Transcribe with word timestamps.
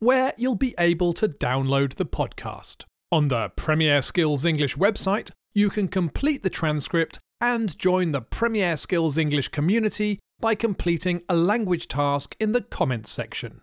where 0.00 0.32
you'll 0.36 0.54
be 0.54 0.74
able 0.78 1.12
to 1.12 1.28
download 1.28 1.94
the 1.94 2.06
podcast. 2.06 2.84
On 3.12 3.28
the 3.28 3.50
Premier 3.54 4.00
Skills 4.00 4.44
English 4.44 4.76
website, 4.76 5.30
you 5.52 5.68
can 5.68 5.88
complete 5.88 6.42
the 6.42 6.50
transcript 6.50 7.18
and 7.40 7.78
join 7.78 8.12
the 8.12 8.22
Premier 8.22 8.76
Skills 8.76 9.18
English 9.18 9.48
community 9.48 10.18
by 10.40 10.54
completing 10.54 11.22
a 11.28 11.36
language 11.36 11.86
task 11.86 12.34
in 12.40 12.52
the 12.52 12.62
comments 12.62 13.10
section. 13.10 13.60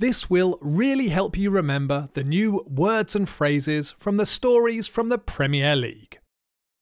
This 0.00 0.28
will 0.28 0.58
really 0.60 1.10
help 1.10 1.36
you 1.36 1.50
remember 1.50 2.08
the 2.14 2.24
new 2.24 2.64
words 2.66 3.14
and 3.14 3.28
phrases 3.28 3.94
from 3.98 4.16
the 4.16 4.26
stories 4.26 4.88
from 4.88 5.08
the 5.08 5.18
Premier 5.18 5.76
League. 5.76 6.18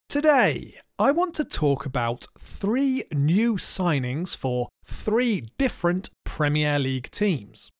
Today, 0.08 0.80
I 0.98 1.10
want 1.10 1.34
to 1.34 1.44
talk 1.44 1.84
about 1.84 2.28
three 2.38 3.04
new 3.12 3.56
signings 3.56 4.34
for 4.34 4.68
three 4.86 5.50
different 5.58 6.08
Premier 6.24 6.78
League 6.78 7.10
teams. 7.10 7.70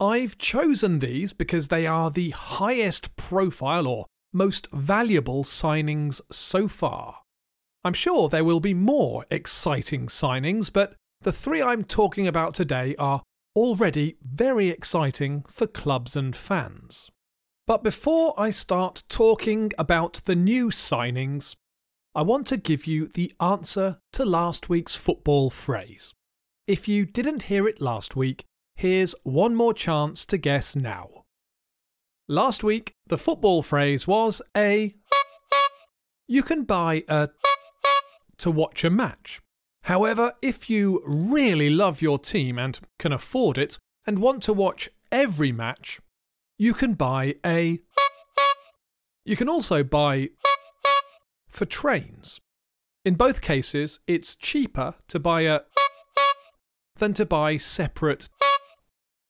I've 0.00 0.38
chosen 0.38 1.00
these 1.00 1.34
because 1.34 1.68
they 1.68 1.86
are 1.86 2.10
the 2.10 2.30
highest 2.30 3.14
profile 3.16 3.86
or 3.86 4.06
most 4.32 4.66
valuable 4.72 5.44
signings 5.44 6.22
so 6.30 6.68
far. 6.68 7.18
I'm 7.84 7.92
sure 7.92 8.28
there 8.28 8.44
will 8.44 8.60
be 8.60 8.72
more 8.72 9.26
exciting 9.30 10.06
signings, 10.06 10.72
but 10.72 10.94
the 11.20 11.32
three 11.32 11.60
I'm 11.60 11.84
talking 11.84 12.26
about 12.26 12.54
today 12.54 12.94
are 12.98 13.22
already 13.54 14.16
very 14.22 14.68
exciting 14.68 15.44
for 15.48 15.66
clubs 15.66 16.16
and 16.16 16.34
fans. 16.34 17.10
But 17.66 17.82
before 17.82 18.32
I 18.38 18.50
start 18.50 19.02
talking 19.08 19.70
about 19.76 20.22
the 20.24 20.34
new 20.34 20.68
signings, 20.68 21.56
I 22.14 22.22
want 22.22 22.46
to 22.48 22.56
give 22.56 22.86
you 22.86 23.08
the 23.08 23.34
answer 23.38 23.98
to 24.14 24.24
last 24.24 24.68
week's 24.68 24.94
football 24.94 25.50
phrase. 25.50 26.14
If 26.66 26.88
you 26.88 27.04
didn't 27.04 27.44
hear 27.44 27.68
it 27.68 27.80
last 27.80 28.16
week, 28.16 28.44
Here's 28.80 29.14
one 29.24 29.54
more 29.54 29.74
chance 29.74 30.24
to 30.24 30.38
guess 30.38 30.74
now. 30.74 31.26
Last 32.26 32.64
week, 32.64 32.94
the 33.06 33.18
football 33.18 33.60
phrase 33.62 34.08
was 34.08 34.40
a. 34.56 34.94
You 36.26 36.42
can 36.42 36.64
buy 36.64 37.04
a. 37.06 37.28
to 38.38 38.50
watch 38.50 38.82
a 38.82 38.88
match. 38.88 39.42
However, 39.82 40.32
if 40.40 40.70
you 40.70 41.02
really 41.04 41.68
love 41.68 42.00
your 42.00 42.18
team 42.18 42.58
and 42.58 42.80
can 42.98 43.12
afford 43.12 43.58
it 43.58 43.76
and 44.06 44.18
want 44.18 44.42
to 44.44 44.54
watch 44.54 44.88
every 45.12 45.52
match, 45.52 46.00
you 46.56 46.72
can 46.72 46.94
buy 46.94 47.34
a. 47.44 47.80
You 49.26 49.36
can 49.36 49.50
also 49.50 49.84
buy 49.84 50.30
for 51.50 51.66
trains. 51.66 52.40
In 53.04 53.16
both 53.16 53.42
cases, 53.42 54.00
it's 54.06 54.34
cheaper 54.34 54.94
to 55.08 55.18
buy 55.18 55.42
a 55.42 55.60
than 56.96 57.12
to 57.12 57.26
buy 57.26 57.58
separate 57.58 58.30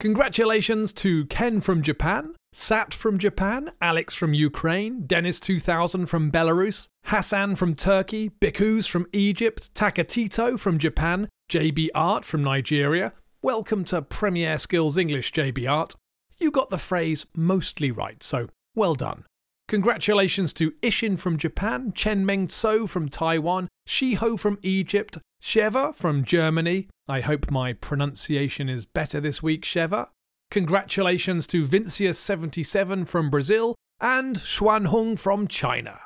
Congratulations 0.00 0.94
to 0.94 1.26
Ken 1.26 1.60
from 1.60 1.82
Japan, 1.82 2.34
Sat 2.54 2.94
from 2.94 3.18
Japan, 3.18 3.70
Alex 3.82 4.14
from 4.14 4.32
Ukraine, 4.32 5.02
Dennis2000 5.02 6.08
from 6.08 6.32
Belarus, 6.32 6.86
Hassan 7.04 7.54
from 7.54 7.74
Turkey, 7.74 8.30
Bikuz 8.40 8.88
from 8.88 9.06
Egypt, 9.12 9.74
Takatito 9.74 10.58
from 10.58 10.78
Japan, 10.78 11.28
JB 11.52 11.88
Art 11.94 12.24
from 12.24 12.42
Nigeria. 12.42 13.12
Welcome 13.42 13.84
to 13.84 14.00
Premier 14.00 14.56
Skills 14.56 14.96
English, 14.96 15.32
JB 15.34 15.70
Art. 15.70 15.94
You 16.38 16.50
got 16.50 16.70
the 16.70 16.78
phrase 16.78 17.26
mostly 17.36 17.90
right, 17.90 18.22
so 18.22 18.48
well 18.74 18.94
done. 18.94 19.26
Congratulations 19.68 20.54
to 20.54 20.70
Ishin 20.82 21.18
from 21.18 21.36
Japan, 21.36 21.92
Chen 21.94 22.24
Meng 22.24 22.48
Tso 22.48 22.86
from 22.86 23.10
Taiwan, 23.10 23.68
Shiho 23.86 24.38
from 24.40 24.58
Egypt, 24.62 25.18
Sheva 25.42 25.94
from 25.94 26.24
Germany. 26.24 26.88
I 27.08 27.20
hope 27.20 27.50
my 27.50 27.72
pronunciation 27.72 28.68
is 28.68 28.86
better 28.86 29.20
this 29.20 29.42
week, 29.42 29.62
Sheva. 29.62 30.08
Congratulations 30.50 31.46
to 31.48 31.66
Vincius77 31.66 33.06
from 33.06 33.30
Brazil 33.30 33.74
and 34.00 34.36
Xuanhong 34.36 35.18
from 35.18 35.46
China. 35.46 36.00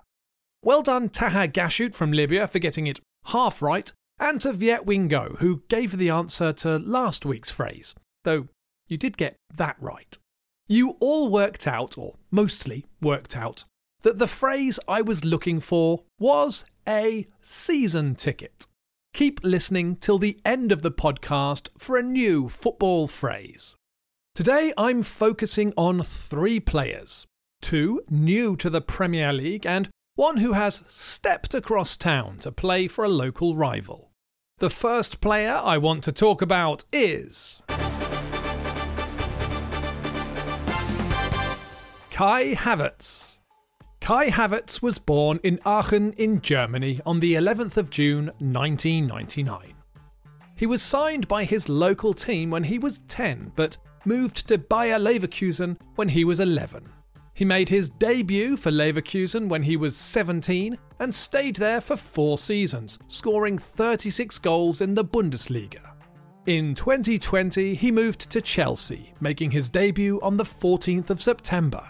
Well 0.62 0.83
done, 0.83 1.09
Taha 1.09 1.49
Gashut 1.49 1.95
from 1.95 2.12
Libya 2.12 2.47
for 2.47 2.59
getting 2.59 2.87
it 2.87 3.00
half 3.27 3.61
right, 3.61 3.91
and 4.19 4.41
to 4.43 4.53
Viet 4.53 4.87
Wingo, 4.87 5.37
who 5.41 5.62
gave 5.69 5.99
the 5.99 6.11
answer 6.11 6.53
to 6.53 6.78
last 6.78 7.27
week's 7.27 7.51
phrase, 7.51 7.95
though 8.25 8.49
you 8.87 8.97
did 8.97 9.16
get 9.16 9.37
that 9.55 9.77
right. 9.81 10.16
You 10.69 10.97
all 11.01 11.28
worked 11.28 11.66
out, 11.66 11.99
or 11.99 12.16
mostly 12.31 12.87
worked 13.01 13.37
out, 13.37 13.65
that 14.03 14.19
the 14.19 14.27
phrase 14.27 14.78
I 14.87 15.03
was 15.03 15.25
looking 15.25 15.61
for 15.61 16.03
was 16.19 16.65
a 16.87 17.27
season 17.41 18.15
ticket. 18.15 18.66
Keep 19.15 19.45
listening 19.45 19.95
till 19.95 20.19
the 20.19 20.41
end 20.45 20.73
of 20.73 20.83
the 20.83 20.91
podcast 20.91 21.69
for 21.79 21.97
a 21.97 22.03
new 22.03 22.49
football 22.49 23.07
phrase. 23.07 23.77
Today 24.35 24.73
I'm 24.77 25.05
focusing 25.05 25.73
on 25.77 26.03
three 26.03 26.59
players 26.59 27.25
two 27.63 28.03
new 28.11 28.57
to 28.57 28.69
the 28.69 28.81
Premier 28.81 29.33
League 29.33 29.65
and 29.65 29.89
one 30.17 30.39
who 30.39 30.55
has 30.55 30.83
stepped 30.89 31.55
across 31.55 31.97
town 31.97 32.39
to 32.39 32.51
play 32.51 32.89
for 32.89 33.05
a 33.05 33.09
local 33.09 33.55
rival. 33.55 34.11
The 34.59 34.69
first 34.69 35.21
player 35.21 35.61
I 35.63 35.79
want 35.79 36.03
to 36.05 36.13
talk 36.13 36.43
about 36.43 36.85
is. 36.93 37.63
Kai 42.11 42.55
Havertz. 42.57 43.34
Kai 44.04 44.28
Havertz 44.28 44.82
was 44.82 44.98
born 44.98 45.41
in 45.42 45.59
Aachen 45.65 46.12
in 46.19 46.42
Germany 46.42 47.00
on 47.06 47.20
the 47.20 47.32
11th 47.32 47.78
of 47.78 47.88
June 47.88 48.26
1999. 48.38 49.72
He 50.54 50.66
was 50.66 50.82
signed 50.82 51.26
by 51.26 51.44
his 51.44 51.70
local 51.70 52.12
team 52.12 52.50
when 52.50 52.65
he 52.65 52.78
was 52.78 52.98
10, 53.09 53.53
but 53.56 53.78
moved 54.04 54.47
to 54.48 54.59
Bayer 54.59 54.98
Leverkusen 54.98 55.78
when 55.94 56.10
he 56.10 56.22
was 56.22 56.38
11. 56.38 56.87
He 57.32 57.47
made 57.47 57.70
his 57.70 57.88
debut 57.88 58.59
for 58.59 58.70
Leverkusen 58.70 59.48
when 59.48 59.62
he 59.62 59.78
was 59.78 59.97
17 59.97 60.76
and 60.98 61.15
stayed 61.15 61.56
there 61.56 61.81
for 61.81 61.97
four 61.97 62.36
seasons, 62.36 62.98
scoring 63.09 63.56
36 63.56 64.38
goals 64.41 64.82
in 64.82 64.92
the 64.92 65.04
Bundesliga. 65.04 65.92
In 66.44 66.75
2020, 66.75 67.75
he 67.75 67.91
moved 67.91 68.31
to 68.32 68.42
Chelsea, 68.42 69.15
making 69.22 69.50
his 69.50 69.71
debut 69.71 70.21
on 70.21 70.36
the 70.36 70.44
14th 70.44 71.09
of 71.09 71.22
September. 71.22 71.88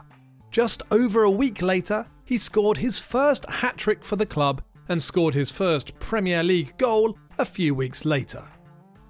Just 0.55 0.85
over 0.93 1.25
a 1.25 1.31
week 1.33 1.63
later, 1.63 2.07
he 2.25 2.39
scored 2.39 2.77
his 2.77 3.01
first 3.01 3.45
hat 3.47 3.77
trick 3.77 4.05
for 4.05 4.15
the 4.15 4.25
club 4.25 4.63
and 4.89 5.03
scored 5.03 5.35
his 5.35 5.51
first 5.51 5.99
Premier 5.99 6.45
League 6.45 6.79
goal 6.79 7.19
a 7.39 7.45
few 7.45 7.75
weeks 7.75 8.05
later. 8.05 8.45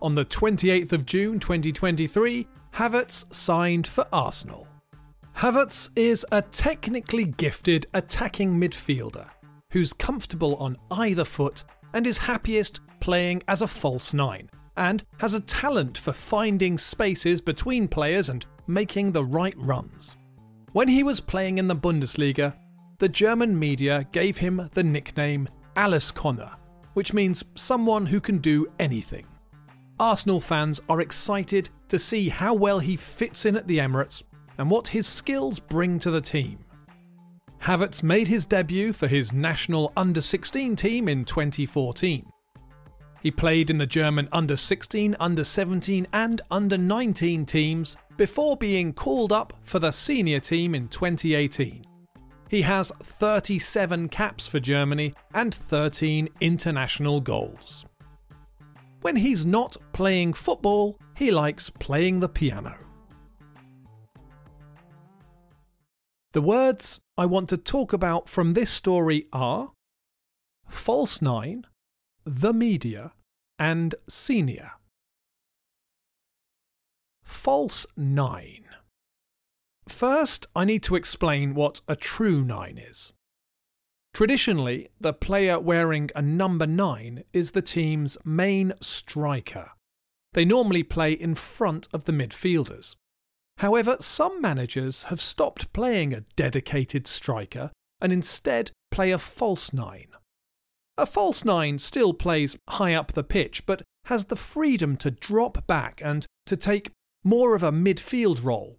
On 0.00 0.14
the 0.14 0.24
28th 0.24 0.94
of 0.94 1.04
June 1.04 1.38
2023, 1.38 2.48
Havertz 2.72 3.26
signed 3.30 3.86
for 3.86 4.06
Arsenal. 4.10 4.66
Havertz 5.36 5.90
is 5.96 6.24
a 6.32 6.40
technically 6.40 7.26
gifted 7.26 7.88
attacking 7.92 8.58
midfielder 8.58 9.28
who's 9.70 9.92
comfortable 9.92 10.56
on 10.56 10.78
either 10.92 11.26
foot 11.26 11.62
and 11.92 12.06
is 12.06 12.16
happiest 12.16 12.80
playing 13.00 13.42
as 13.48 13.60
a 13.60 13.68
false 13.68 14.14
nine, 14.14 14.48
and 14.78 15.04
has 15.18 15.34
a 15.34 15.40
talent 15.40 15.98
for 15.98 16.14
finding 16.14 16.78
spaces 16.78 17.42
between 17.42 17.86
players 17.86 18.30
and 18.30 18.46
making 18.66 19.12
the 19.12 19.24
right 19.24 19.54
runs. 19.58 20.16
When 20.74 20.88
he 20.88 21.04
was 21.04 21.20
playing 21.20 21.58
in 21.58 21.68
the 21.68 21.76
Bundesliga, 21.76 22.56
the 22.98 23.08
German 23.08 23.56
media 23.56 24.08
gave 24.10 24.38
him 24.38 24.68
the 24.72 24.82
nickname 24.82 25.48
Alleskönner, 25.76 26.56
which 26.94 27.12
means 27.12 27.44
someone 27.54 28.06
who 28.06 28.20
can 28.20 28.38
do 28.38 28.66
anything. 28.80 29.24
Arsenal 30.00 30.40
fans 30.40 30.80
are 30.88 31.00
excited 31.00 31.68
to 31.90 31.96
see 31.96 32.28
how 32.28 32.54
well 32.54 32.80
he 32.80 32.96
fits 32.96 33.46
in 33.46 33.54
at 33.54 33.68
the 33.68 33.78
Emirates 33.78 34.24
and 34.58 34.68
what 34.68 34.88
his 34.88 35.06
skills 35.06 35.60
bring 35.60 36.00
to 36.00 36.10
the 36.10 36.20
team. 36.20 36.58
Havertz 37.62 38.02
made 38.02 38.26
his 38.26 38.44
debut 38.44 38.92
for 38.92 39.06
his 39.06 39.32
national 39.32 39.92
under 39.96 40.20
16 40.20 40.74
team 40.74 41.08
in 41.08 41.24
2014. 41.24 42.26
He 43.24 43.30
played 43.30 43.70
in 43.70 43.78
the 43.78 43.86
German 43.86 44.28
under 44.32 44.54
16, 44.54 45.16
under 45.18 45.44
17, 45.44 46.06
and 46.12 46.42
under 46.50 46.76
19 46.76 47.46
teams 47.46 47.96
before 48.18 48.54
being 48.54 48.92
called 48.92 49.32
up 49.32 49.54
for 49.62 49.78
the 49.78 49.92
senior 49.92 50.40
team 50.40 50.74
in 50.74 50.88
2018. 50.88 51.86
He 52.50 52.60
has 52.60 52.92
37 53.02 54.10
caps 54.10 54.46
for 54.46 54.60
Germany 54.60 55.14
and 55.32 55.54
13 55.54 56.28
international 56.42 57.22
goals. 57.22 57.86
When 59.00 59.16
he's 59.16 59.46
not 59.46 59.78
playing 59.94 60.34
football, 60.34 60.98
he 61.16 61.30
likes 61.30 61.70
playing 61.70 62.20
the 62.20 62.28
piano. 62.28 62.76
The 66.32 66.42
words 66.42 67.00
I 67.16 67.24
want 67.24 67.48
to 67.48 67.56
talk 67.56 67.94
about 67.94 68.28
from 68.28 68.50
this 68.50 68.68
story 68.68 69.28
are 69.32 69.72
False 70.68 71.22
Nine, 71.22 71.64
The 72.26 72.54
Media, 72.54 73.12
and 73.58 73.94
Senior. 74.08 74.72
False 77.22 77.84
Nine. 77.98 78.64
First, 79.86 80.46
I 80.56 80.64
need 80.64 80.82
to 80.84 80.96
explain 80.96 81.54
what 81.54 81.82
a 81.86 81.94
true 81.94 82.42
nine 82.42 82.78
is. 82.78 83.12
Traditionally, 84.14 84.88
the 84.98 85.12
player 85.12 85.60
wearing 85.60 86.08
a 86.16 86.22
number 86.22 86.66
9 86.66 87.24
is 87.34 87.50
the 87.50 87.60
team's 87.60 88.16
main 88.24 88.72
striker. 88.80 89.72
They 90.32 90.46
normally 90.46 90.82
play 90.82 91.12
in 91.12 91.34
front 91.34 91.88
of 91.92 92.04
the 92.04 92.12
midfielders. 92.12 92.96
However, 93.58 93.98
some 94.00 94.40
managers 94.40 95.04
have 95.04 95.20
stopped 95.20 95.72
playing 95.74 96.14
a 96.14 96.24
dedicated 96.36 97.06
striker 97.06 97.70
and 98.00 98.14
instead 98.14 98.70
play 98.90 99.10
a 99.10 99.18
false 99.18 99.74
9. 99.74 100.13
A 100.96 101.06
false 101.06 101.44
9 101.44 101.78
still 101.78 102.14
plays 102.14 102.56
high 102.68 102.94
up 102.94 103.12
the 103.12 103.24
pitch 103.24 103.66
but 103.66 103.82
has 104.06 104.26
the 104.26 104.36
freedom 104.36 104.96
to 104.98 105.10
drop 105.10 105.66
back 105.66 106.00
and 106.04 106.26
to 106.46 106.56
take 106.56 106.92
more 107.24 107.54
of 107.54 107.62
a 107.62 107.72
midfield 107.72 108.44
role 108.44 108.78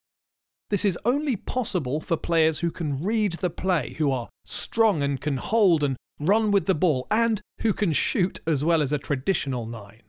this 0.69 0.85
is 0.85 0.97
only 1.05 1.35
possible 1.35 2.01
for 2.01 2.17
players 2.17 2.59
who 2.59 2.71
can 2.71 3.03
read 3.03 3.33
the 3.33 3.49
play, 3.49 3.93
who 3.97 4.11
are 4.11 4.29
strong 4.43 5.03
and 5.03 5.21
can 5.21 5.37
hold 5.37 5.83
and 5.83 5.95
run 6.19 6.49
with 6.51 6.65
the 6.65 6.75
ball, 6.75 7.07
and 7.11 7.41
who 7.61 7.71
can 7.71 7.93
shoot 7.93 8.39
as 8.47 8.65
well 8.65 8.81
as 8.81 8.91
a 8.91 8.97
traditional 8.97 9.65
nine. 9.65 10.01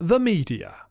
The 0.00 0.18
media. 0.18 0.86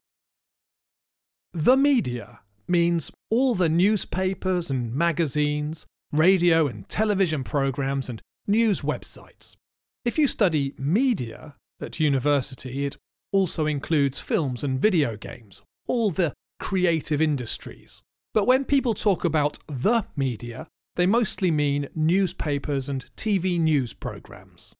The 1.53 1.75
media 1.75 2.41
means 2.67 3.11
all 3.29 3.55
the 3.55 3.69
newspapers 3.69 4.69
and 4.69 4.93
magazines, 4.93 5.85
radio 6.13 6.67
and 6.67 6.87
television 6.87 7.43
programs, 7.43 8.07
and 8.07 8.21
news 8.49 8.81
websites. 8.81 9.55
If 10.03 10.17
you 10.17 10.27
study 10.27 10.73
media 10.77 11.55
at 11.81 11.99
university, 11.99 12.85
it 12.85 12.97
also 13.31 13.65
includes 13.65 14.19
films 14.19 14.63
and 14.63 14.81
video 14.81 15.15
games, 15.15 15.61
all 15.87 16.11
the 16.11 16.33
creative 16.59 17.21
industries. 17.21 18.01
But 18.33 18.47
when 18.47 18.65
people 18.65 18.93
talk 18.93 19.23
about 19.23 19.59
the 19.67 20.05
media, 20.15 20.67
they 20.95 21.05
mostly 21.05 21.51
mean 21.51 21.87
newspapers 21.95 22.89
and 22.89 23.05
TV 23.15 23.59
news 23.59 23.93
programs. 23.93 24.75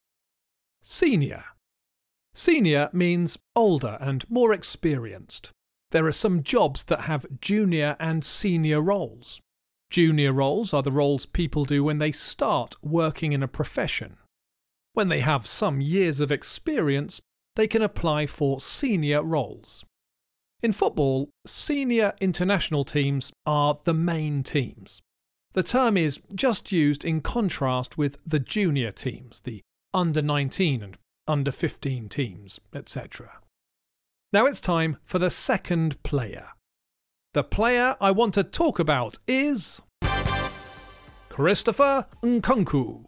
Senior. 0.82 1.46
Senior 2.34 2.90
means 2.92 3.38
older 3.56 3.98
and 4.02 4.30
more 4.30 4.54
experienced. 4.54 5.52
There 5.92 6.06
are 6.06 6.12
some 6.12 6.44
jobs 6.44 6.84
that 6.86 7.02
have 7.02 7.26
junior 7.42 7.96
and 8.00 8.24
senior 8.24 8.82
roles. 8.82 9.42
Junior 9.90 10.32
roles 10.32 10.74
are 10.74 10.84
the 10.84 10.92
roles 10.92 11.26
people 11.26 11.66
do 11.66 11.84
when 11.84 11.98
they 11.98 12.12
start 12.12 12.76
working 12.84 13.34
in 13.34 13.42
a 13.42 13.48
profession. 13.48 14.18
When 14.94 15.10
they 15.10 15.22
have 15.22 15.48
some 15.48 15.82
years 15.82 16.20
of 16.20 16.32
experience, 16.32 17.22
they 17.56 17.68
can 17.68 17.82
apply 17.82 18.28
for 18.28 18.60
senior 18.60 19.24
roles. 19.24 19.84
In 20.62 20.74
football, 20.74 21.30
senior 21.48 22.14
international 22.20 22.84
teams 22.84 23.32
are 23.46 23.80
the 23.84 23.94
main 23.94 24.44
teams. 24.44 25.02
The 25.54 25.64
term 25.64 25.98
is 25.98 26.22
just 26.36 26.72
used 26.72 27.04
in 27.04 27.22
contrast 27.22 27.98
with 27.98 28.18
the 28.26 28.40
junior 28.40 28.92
teams, 28.92 29.42
the 29.42 29.62
under 29.94 30.22
19 30.22 30.84
and 30.84 30.98
under 31.28 31.52
15 31.52 32.10
teams, 32.10 32.60
etc. 32.74 33.40
Now 34.32 34.46
it's 34.46 34.62
time 34.62 34.98
for 35.06 35.18
the 35.18 35.32
second 35.32 36.02
player. 36.04 36.50
The 37.34 37.44
player 37.44 37.96
I 38.02 38.10
want 38.10 38.34
to 38.34 38.44
talk 38.44 38.80
about 38.80 39.20
is. 39.28 39.84
Christopher 41.30 42.08
Nkunku. 42.24 43.06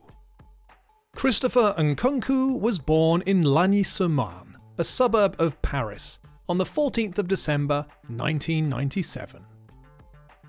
Christopher 1.15 1.73
Nkunku 1.75 2.59
was 2.59 2.77
born 2.77 3.23
in 3.25 3.41
Lagny-sur-Marne, 3.41 4.57
a 4.77 4.83
suburb 4.83 5.35
of 5.41 5.59
Paris, 5.63 6.19
on 6.47 6.59
the 6.59 6.65
14th 6.65 7.17
of 7.17 7.27
December 7.27 7.87
1997. 8.09 9.43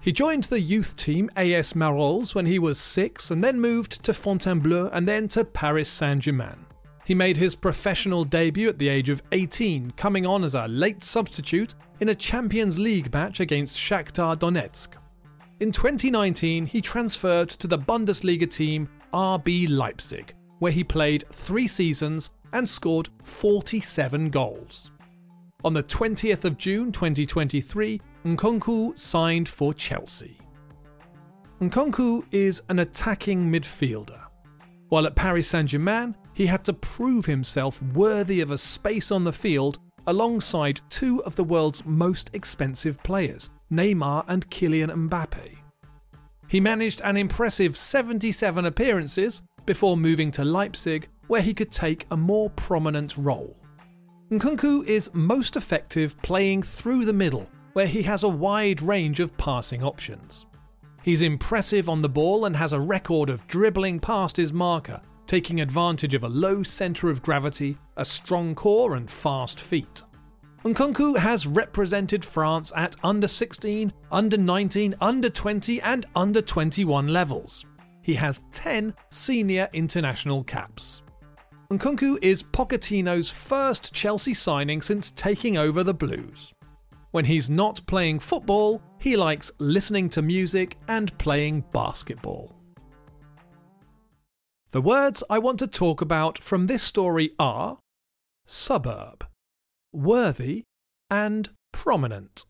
He 0.03 0.13
joined 0.13 0.45
the 0.45 0.61
youth 0.61 0.95
team 0.95 1.31
AS 1.35 1.73
Marolles 1.73 2.35
when 2.35 2.45
he 2.45 2.59
was 2.59 2.79
six 2.79 3.31
and 3.31 3.43
then 3.43 3.59
moved 3.59 4.05
to 4.05 4.13
Fontainebleau 4.13 4.91
and 4.93 5.09
then 5.09 5.29
to 5.29 5.47
Paris 5.47 5.89
Saint 5.89 6.21
Germain. 6.21 6.67
He 7.13 7.17
made 7.17 7.37
his 7.37 7.55
professional 7.55 8.25
debut 8.25 8.71
at 8.71 8.79
the 8.79 8.89
age 8.89 9.11
of 9.11 9.23
18, 9.33 9.91
coming 9.99 10.25
on 10.25 10.45
as 10.45 10.55
a 10.55 10.67
late 10.67 11.05
substitute 11.05 11.75
in 12.01 12.09
a 12.09 12.15
Champions 12.15 12.79
League 12.79 13.13
match 13.13 13.39
against 13.41 13.77
Shakhtar 13.79 14.35
Donetsk. 14.35 14.95
In 15.61 15.73
2019, 15.73 16.65
he 16.65 16.81
transferred 16.81 17.51
to 17.51 17.67
the 17.67 17.77
Bundesliga 17.77 18.51
team 18.51 18.89
RB 19.13 19.69
Leipzig, 19.69 20.35
where 20.61 20.73
he 20.73 20.83
played 20.83 21.27
three 21.31 21.67
seasons 21.67 22.31
and 22.55 22.67
scored 22.67 23.11
47 23.25 24.31
goals. 24.31 24.91
On 25.65 25.75
the 25.75 25.83
20th 25.83 26.47
of 26.47 26.57
June 26.57 26.91
2023, 26.91 28.01
Nkunku 28.25 28.99
signed 28.99 29.51
for 29.51 29.75
Chelsea. 29.75 30.39
Nkunku 31.61 32.25
is 32.31 32.63
an 32.71 32.79
attacking 32.79 33.53
midfielder. 33.53 34.19
While 34.89 35.07
at 35.07 35.15
Paris 35.15 35.49
Saint 35.49 35.69
Germain, 35.69 36.15
he 36.35 36.47
had 36.47 36.65
to 36.65 36.73
prove 36.73 37.27
himself 37.27 37.83
worthy 37.83 38.41
of 38.41 38.51
a 38.51 38.59
space 38.59 39.11
on 39.11 39.25
the 39.25 39.33
field 39.33 39.79
alongside 40.07 40.81
two 40.91 41.23
of 41.25 41.37
the 41.37 41.45
world's 41.45 41.85
most 41.85 42.31
expensive 42.33 43.03
players, 43.03 43.51
Neymar 43.71 44.25
and 44.29 44.49
Kylian 44.51 45.09
Mbappe. 45.09 45.57
He 46.49 46.61
managed 46.61 47.01
an 47.03 47.17
impressive 47.17 47.77
77 47.77 48.65
appearances 48.65 49.43
before 49.65 49.97
moving 49.97 50.31
to 50.33 50.45
Leipzig, 50.45 51.09
where 51.29 51.43
he 51.43 51.55
could 51.55 51.71
take 51.71 52.07
a 52.11 52.17
more 52.17 52.51
prominent 52.51 53.17
role. 53.17 53.57
Nkunku 54.31 54.85
is 54.87 55.13
most 55.15 55.57
effective 55.57 56.21
playing 56.23 56.63
through 56.63 57.05
the 57.05 57.13
middle, 57.13 57.49
where 57.75 57.87
he 57.87 58.03
has 58.03 58.23
a 58.23 58.29
wide 58.29 58.83
range 58.83 59.21
of 59.21 59.37
passing 59.37 59.83
options. 59.83 60.47
He's 61.03 61.23
impressive 61.23 61.89
on 61.89 62.03
the 62.03 62.09
ball 62.09 62.45
and 62.45 62.57
has 62.57 62.73
a 62.73 62.81
record 62.81 63.31
of 63.31 63.47
dribbling 63.47 64.01
past 64.01 64.37
his 64.37 64.53
marker, 64.53 65.01
taking 65.33 65.63
advantage 65.63 66.13
of 66.13 66.25
a 66.25 66.29
low 66.29 66.63
centre 66.63 67.09
of 67.09 67.23
gravity, 67.23 67.75
a 67.97 68.05
strong 68.05 68.55
core, 68.55 68.97
and 68.97 69.11
fast 69.11 69.59
feet. 69.59 70.03
Nkunku 70.63 71.17
has 71.17 71.47
represented 71.47 72.23
France 72.23 72.71
at 72.77 72.97
under 73.03 73.27
16, 73.27 73.91
under 74.11 74.37
19, 74.37 74.95
under 75.01 75.31
20, 75.31 75.81
and 75.81 76.05
under 76.15 76.43
21 76.43 77.09
levels. 77.09 77.65
He 78.03 78.13
has 78.13 78.43
10 78.53 78.93
senior 79.09 79.71
international 79.73 80.45
caps. 80.45 81.01
Nkunku 81.71 82.19
is 82.23 82.43
Pochettino's 82.43 83.31
first 83.31 83.95
Chelsea 83.95 84.35
signing 84.35 84.83
since 84.83 85.13
taking 85.13 85.57
over 85.57 85.83
the 85.83 85.95
Blues. 85.95 86.53
When 87.13 87.25
he's 87.25 87.49
not 87.49 87.81
playing 87.87 88.19
football, 88.19 88.83
he 89.01 89.17
likes 89.17 89.51
listening 89.59 90.11
to 90.11 90.21
music 90.21 90.77
and 90.89 91.17
playing 91.17 91.65
basketball. 91.73 92.55
The 94.73 94.81
words 94.81 95.23
I 95.29 95.39
want 95.39 95.59
to 95.59 95.67
talk 95.67 96.01
about 96.01 96.43
from 96.43 96.65
this 96.65 96.83
story 96.83 97.33
are 97.39 97.77
suburb, 98.47 99.27
worthy, 99.93 100.65
and 101.11 101.51
prominent. 101.75 102.47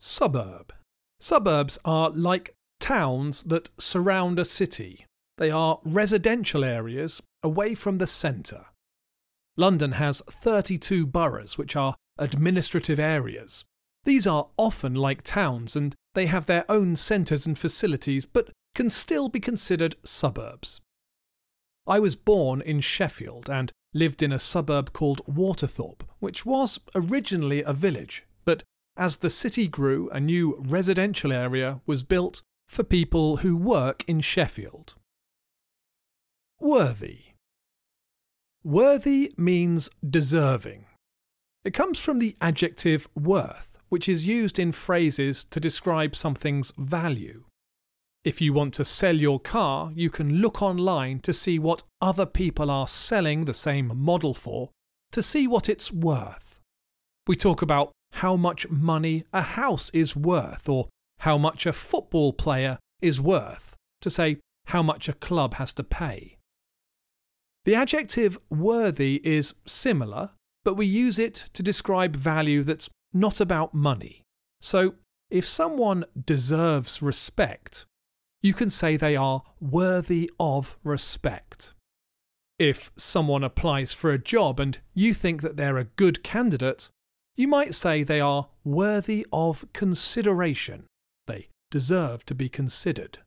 Suburb. 0.00 0.72
Suburbs 1.20 1.78
are 1.84 2.10
like 2.10 2.54
towns 2.80 3.44
that 3.44 3.70
surround 3.78 4.40
a 4.40 4.44
city. 4.44 5.06
They 5.38 5.48
are 5.48 5.78
residential 5.84 6.64
areas 6.64 7.22
away 7.40 7.76
from 7.76 7.98
the 7.98 8.08
centre. 8.08 8.66
London 9.56 9.92
has 9.92 10.22
32 10.28 11.06
boroughs, 11.06 11.56
which 11.56 11.76
are 11.76 11.94
administrative 12.18 12.98
areas. 12.98 13.64
These 14.04 14.26
are 14.26 14.48
often 14.56 14.96
like 14.96 15.22
towns 15.22 15.76
and 15.76 15.94
they 16.14 16.26
have 16.26 16.46
their 16.46 16.68
own 16.68 16.96
centres 16.96 17.46
and 17.46 17.56
facilities, 17.56 18.26
but 18.26 18.50
can 18.74 18.90
still 18.90 19.28
be 19.28 19.38
considered 19.38 19.94
suburbs. 20.02 20.80
I 21.86 21.98
was 22.00 22.16
born 22.16 22.60
in 22.60 22.80
Sheffield 22.80 23.48
and 23.48 23.72
lived 23.94 24.22
in 24.22 24.32
a 24.32 24.38
suburb 24.38 24.92
called 24.92 25.22
Waterthorpe, 25.26 26.04
which 26.18 26.44
was 26.44 26.80
originally 26.94 27.62
a 27.62 27.72
village, 27.72 28.24
but 28.44 28.62
as 28.96 29.18
the 29.18 29.30
city 29.30 29.68
grew, 29.68 30.08
a 30.10 30.20
new 30.20 30.56
residential 30.58 31.32
area 31.32 31.80
was 31.86 32.02
built 32.02 32.42
for 32.68 32.82
people 32.82 33.38
who 33.38 33.56
work 33.56 34.04
in 34.06 34.20
Sheffield. 34.20 34.94
Worthy. 36.58 37.34
Worthy 38.64 39.32
means 39.36 39.88
deserving. 40.08 40.86
It 41.64 41.74
comes 41.74 41.98
from 41.98 42.18
the 42.18 42.36
adjective 42.40 43.08
worth, 43.14 43.76
which 43.88 44.08
is 44.08 44.26
used 44.26 44.58
in 44.58 44.72
phrases 44.72 45.44
to 45.44 45.60
describe 45.60 46.16
something's 46.16 46.72
value. 46.78 47.45
If 48.26 48.40
you 48.40 48.52
want 48.52 48.74
to 48.74 48.84
sell 48.84 49.14
your 49.14 49.38
car, 49.38 49.92
you 49.94 50.10
can 50.10 50.40
look 50.40 50.60
online 50.60 51.20
to 51.20 51.32
see 51.32 51.60
what 51.60 51.84
other 52.02 52.26
people 52.26 52.72
are 52.72 52.88
selling 52.88 53.44
the 53.44 53.54
same 53.54 53.92
model 53.94 54.34
for, 54.34 54.70
to 55.12 55.22
see 55.22 55.46
what 55.46 55.68
it's 55.68 55.92
worth. 55.92 56.58
We 57.28 57.36
talk 57.36 57.62
about 57.62 57.92
how 58.14 58.34
much 58.34 58.68
money 58.68 59.22
a 59.32 59.42
house 59.42 59.90
is 59.90 60.16
worth 60.16 60.68
or 60.68 60.88
how 61.20 61.38
much 61.38 61.66
a 61.66 61.72
football 61.72 62.32
player 62.32 62.80
is 63.00 63.20
worth, 63.20 63.76
to 64.00 64.10
say 64.10 64.38
how 64.66 64.82
much 64.82 65.08
a 65.08 65.12
club 65.12 65.54
has 65.54 65.72
to 65.74 65.84
pay. 65.84 66.36
The 67.64 67.76
adjective 67.76 68.40
worthy 68.50 69.20
is 69.22 69.54
similar, 69.68 70.30
but 70.64 70.74
we 70.74 70.86
use 70.86 71.20
it 71.20 71.44
to 71.52 71.62
describe 71.62 72.16
value 72.16 72.64
that's 72.64 72.90
not 73.12 73.40
about 73.40 73.72
money. 73.72 74.22
So, 74.60 74.94
if 75.30 75.46
someone 75.46 76.06
deserves 76.24 77.00
respect, 77.00 77.86
you 78.46 78.54
can 78.54 78.70
say 78.70 78.96
they 78.96 79.16
are 79.16 79.42
worthy 79.60 80.30
of 80.38 80.78
respect. 80.84 81.74
If 82.60 82.92
someone 82.96 83.42
applies 83.42 83.92
for 83.92 84.12
a 84.12 84.22
job 84.22 84.60
and 84.60 84.78
you 84.94 85.14
think 85.14 85.42
that 85.42 85.56
they're 85.56 85.78
a 85.78 85.90
good 85.96 86.22
candidate, 86.22 86.88
you 87.34 87.48
might 87.48 87.74
say 87.74 88.04
they 88.04 88.20
are 88.20 88.46
worthy 88.62 89.26
of 89.32 89.64
consideration. 89.72 90.84
They 91.26 91.48
deserve 91.72 92.24
to 92.26 92.36
be 92.36 92.48
considered. 92.48 93.18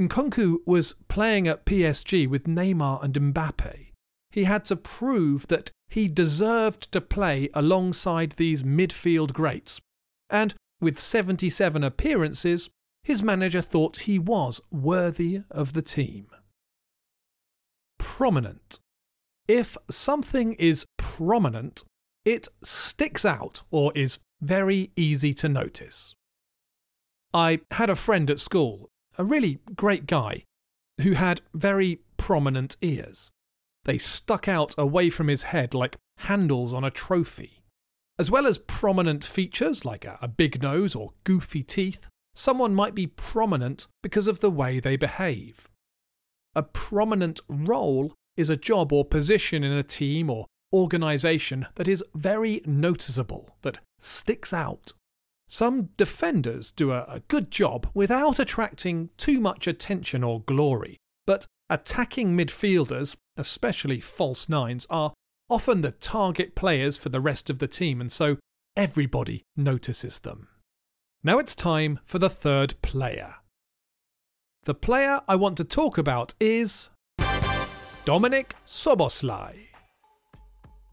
Nkunku 0.00 0.60
was 0.66 0.94
playing 1.08 1.46
at 1.46 1.66
PSG 1.66 2.26
with 2.26 2.44
Neymar 2.44 3.04
and 3.04 3.12
Mbappe. 3.12 3.90
He 4.30 4.44
had 4.44 4.64
to 4.64 4.76
prove 4.76 5.48
that 5.48 5.70
he 5.90 6.08
deserved 6.08 6.90
to 6.92 7.02
play 7.02 7.50
alongside 7.52 8.32
these 8.32 8.62
midfield 8.62 9.34
greats. 9.34 9.82
And 10.30 10.54
with 10.80 10.98
77 10.98 11.84
appearances, 11.84 12.70
his 13.04 13.22
manager 13.22 13.60
thought 13.60 13.98
he 13.98 14.18
was 14.18 14.60
worthy 14.70 15.42
of 15.50 15.72
the 15.72 15.82
team 15.82 16.26
prominent. 18.00 18.80
If 19.46 19.76
something 19.90 20.54
is 20.54 20.84
prominent, 20.98 21.84
it 22.24 22.48
sticks 22.62 23.24
out 23.24 23.62
or 23.70 23.92
is 23.94 24.18
very 24.40 24.90
easy 24.96 25.32
to 25.34 25.48
notice. 25.48 26.14
I 27.32 27.60
had 27.70 27.88
a 27.88 27.94
friend 27.96 28.30
at 28.30 28.40
school, 28.40 28.88
a 29.16 29.24
really 29.24 29.60
great 29.74 30.06
guy, 30.06 30.44
who 31.00 31.12
had 31.12 31.40
very 31.54 32.00
prominent 32.16 32.76
ears. 32.80 33.30
They 33.84 33.96
stuck 33.96 34.48
out 34.48 34.74
away 34.76 35.08
from 35.08 35.28
his 35.28 35.44
head 35.44 35.72
like 35.72 35.96
handles 36.18 36.74
on 36.74 36.84
a 36.84 36.90
trophy. 36.90 37.62
As 38.18 38.30
well 38.30 38.46
as 38.46 38.58
prominent 38.58 39.24
features 39.24 39.84
like 39.84 40.04
a, 40.04 40.28
big 40.28 40.62
nose 40.62 40.94
or 40.94 41.12
goofy 41.24 41.62
teeth, 41.62 42.06
someone 42.34 42.74
might 42.74 42.94
be 42.94 43.06
prominent 43.06 43.86
because 44.02 44.28
of 44.28 44.40
the 44.40 44.50
way 44.50 44.80
they 44.80 44.96
behave. 44.96 45.68
A 46.54 46.62
prominent 46.62 47.40
role 47.48 48.14
is 48.36 48.50
a 48.50 48.56
job 48.56 48.92
or 48.92 49.04
position 49.04 49.62
in 49.62 49.72
a 49.72 49.82
team 49.82 50.30
or 50.30 50.46
organisation 50.72 51.66
that 51.74 51.88
is 51.88 52.04
very 52.14 52.62
noticeable, 52.64 53.56
that 53.62 53.78
sticks 53.98 54.52
out. 54.52 54.92
Some 55.48 55.90
defenders 55.96 56.70
do 56.70 56.92
a, 56.92 57.04
a, 57.08 57.20
good 57.26 57.50
job 57.50 57.88
without 57.92 58.38
attracting 58.38 59.10
too 59.16 59.40
much 59.40 59.66
attention 59.66 60.22
or 60.22 60.42
glory, 60.42 60.96
but 61.26 61.46
attacking 61.68 62.36
midfielders, 62.36 63.16
especially 63.36 64.00
false 64.00 64.48
nines, 64.48 64.86
are 64.88 65.12
often 65.48 65.80
the 65.80 65.90
target 65.90 66.54
players 66.54 66.96
for 66.96 67.08
the 67.08 67.20
rest 67.20 67.50
of 67.50 67.58
the 67.58 67.66
team, 67.66 68.00
and 68.00 68.12
so 68.12 68.36
everybody 68.76 69.42
notices 69.56 70.20
them. 70.20 70.46
Now 71.22 71.38
it's 71.38 71.54
time 71.54 71.98
for 72.06 72.18
the 72.18 72.30
third 72.30 72.80
player. 72.80 73.34
The 74.64 74.72
player 74.72 75.20
I 75.28 75.36
want 75.36 75.58
to 75.58 75.64
talk 75.64 75.98
about 75.98 76.32
is 76.40 76.88
Dominik 78.06 78.52
Szoboszlai. 78.66 79.66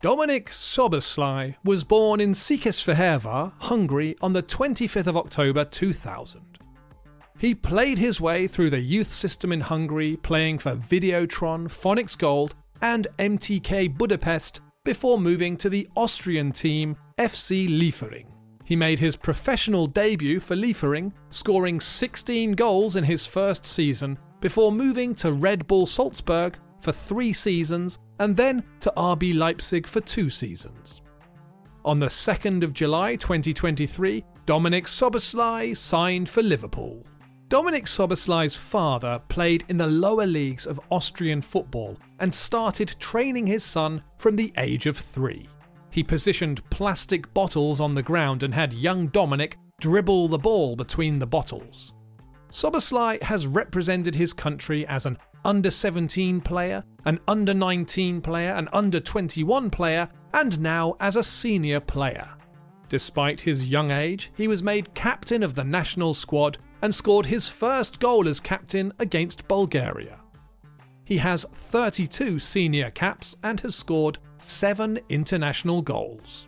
Dominik 0.03 0.49
Szoboszlai 0.49 1.55
was 1.63 1.85
born 1.85 2.19
in 2.19 2.33
Székesfehérvár, 2.33 3.53
Hungary 3.59 4.17
on 4.19 4.33
the 4.33 4.43
25th 4.43 5.07
of 5.07 5.15
October 5.15 5.63
2000. 5.63 6.41
He 7.37 7.55
played 7.55 7.97
his 7.97 8.19
way 8.19 8.47
through 8.47 8.71
the 8.71 8.81
youth 8.81 9.13
system 9.13 9.53
in 9.53 9.61
Hungary, 9.61 10.17
playing 10.17 10.59
for 10.59 10.75
Videotron, 10.75 11.71
Phoenix 11.71 12.17
Gold, 12.17 12.53
and 12.81 13.07
MTK 13.17 13.97
Budapest 13.97 14.59
before 14.83 15.19
moving 15.19 15.55
to 15.55 15.69
the 15.69 15.87
Austrian 15.95 16.51
team 16.51 16.97
FC 17.17 17.69
Liefering. 17.69 18.36
He 18.67 18.75
made 18.75 18.99
his 18.99 19.15
professional 19.15 19.87
debut 19.87 20.41
for 20.41 20.53
Liefering, 20.53 21.13
scoring 21.29 21.79
16 21.79 22.51
goals 22.51 22.97
in 22.97 23.03
his 23.05 23.25
first 23.25 23.65
season 23.65 24.19
before 24.41 24.73
moving 24.73 25.15
to 25.15 25.31
Red 25.31 25.65
Bull 25.67 25.85
Salzburg 25.85 26.57
for 26.81 26.91
three 26.91 27.31
seasons 27.31 27.97
and 28.19 28.35
then 28.35 28.61
to 28.81 28.91
RB 28.97 29.33
Leipzig 29.33 29.87
for 29.87 30.01
two 30.01 30.29
seasons. 30.29 31.01
On 31.85 31.97
the 31.97 32.07
2nd 32.07 32.61
of 32.61 32.73
July 32.73 33.15
2023, 33.15 34.25
Dominik 34.45 34.85
Szoboszlai 34.85 35.73
signed 35.77 36.27
for 36.27 36.43
Liverpool. 36.43 37.05
Dominik 37.47 37.85
Szoboszlai's 37.85 38.57
father 38.57 39.21
played 39.29 39.63
in 39.69 39.77
the 39.77 39.87
lower 39.87 40.25
leagues 40.25 40.65
of 40.65 40.81
Austrian 40.91 41.41
football 41.41 41.97
and 42.19 42.35
started 42.35 42.97
training 42.99 43.47
his 43.47 43.63
son 43.63 44.03
from 44.17 44.35
the 44.35 44.51
age 44.57 44.87
of 44.87 44.97
three. 44.97 45.47
He 45.97 46.03
positioned 46.03 46.61
plastic 46.69 47.33
bottles 47.33 47.81
on 47.81 47.95
the 47.95 48.03
ground 48.03 48.43
and 48.43 48.53
had 48.53 48.71
young 48.71 49.09
Dominik 49.09 49.55
dribble 49.81 50.27
the 50.27 50.37
ball 50.37 50.75
between 50.75 51.17
the 51.17 51.25
bottles. 51.25 51.91
Szoboszlai 52.51 53.19
has 53.23 53.47
represented 53.47 54.13
his 54.13 54.31
country 54.31 54.85
as 54.85 55.07
an 55.07 55.17
under 55.43 55.71
17 55.71 56.39
player, 56.41 56.83
an 57.05 57.19
under 57.27 57.51
19 57.51 58.21
player, 58.21 58.51
an 58.51 58.69
under 58.73 58.99
21 58.99 59.71
player, 59.71 60.07
and 60.35 60.59
now 60.59 60.95
as 60.99 61.15
a 61.15 61.23
senior 61.23 61.79
player. 61.79 62.29
Despite 62.89 63.41
his 63.41 63.67
young 63.67 63.89
age, 63.89 64.31
he 64.37 64.47
was 64.47 64.61
made 64.61 64.93
captain 64.93 65.41
of 65.41 65.55
the 65.55 65.63
national 65.63 66.13
squad 66.13 66.59
and 66.83 66.93
scored 66.93 67.25
his 67.25 67.49
first 67.49 67.99
goal 67.99 68.27
as 68.27 68.39
captain 68.39 68.93
against 68.99 69.47
Bulgaria. 69.47 70.19
He 71.05 71.17
has 71.17 71.45
32 71.45 72.37
senior 72.37 72.91
caps 72.91 73.35
and 73.41 73.59
has 73.61 73.75
scored 73.75 74.19
7 74.37 74.99
international 75.09 75.81
goals. 75.81 76.47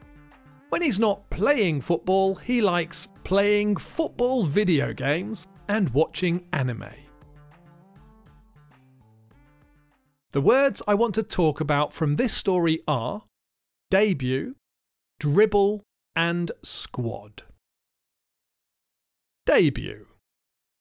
When 0.69 0.81
he's 0.81 0.99
not 0.99 1.29
playing 1.29 1.81
football, 1.81 2.35
he 2.35 2.61
likes 2.61 3.07
playing 3.23 3.77
football 3.77 4.45
video 4.45 4.93
games 4.93 5.47
and 5.67 5.89
watching 5.89 6.47
anime. 6.53 6.93
The 10.31 10.41
words 10.41 10.83
I 10.87 10.93
want 10.93 11.15
to 11.15 11.23
talk 11.23 11.59
about 11.59 11.91
from 11.91 12.13
this 12.13 12.33
story 12.33 12.83
are 12.87 13.23
debut, 13.89 14.55
dribble, 15.19 15.81
and 16.15 16.51
squad. 16.63 17.43
Debut. 19.47 20.05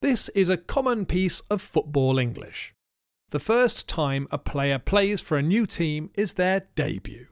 This 0.03 0.29
is 0.31 0.51
a 0.51 0.59
common 0.59 1.07
piece 1.07 1.41
of 1.51 1.63
football 1.63 2.19
English. 2.19 2.75
The 3.31 3.39
first 3.39 3.89
time 3.89 4.27
a 4.31 4.39
player 4.39 4.79
plays 4.79 5.21
for 5.21 5.37
a 5.37 5.43
new 5.43 5.67
team 5.67 6.11
is 6.15 6.35
their 6.35 6.67
debut. 6.75 7.27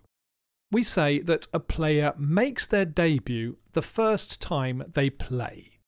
We 0.70 0.82
say 0.82 1.20
that 1.20 1.46
a 1.54 1.60
player 1.60 2.12
makes 2.18 2.66
their 2.66 2.84
debut 2.84 3.56
the 3.72 3.82
first 3.82 4.42
time 4.42 4.82
they 4.92 5.08
play. 5.08 5.78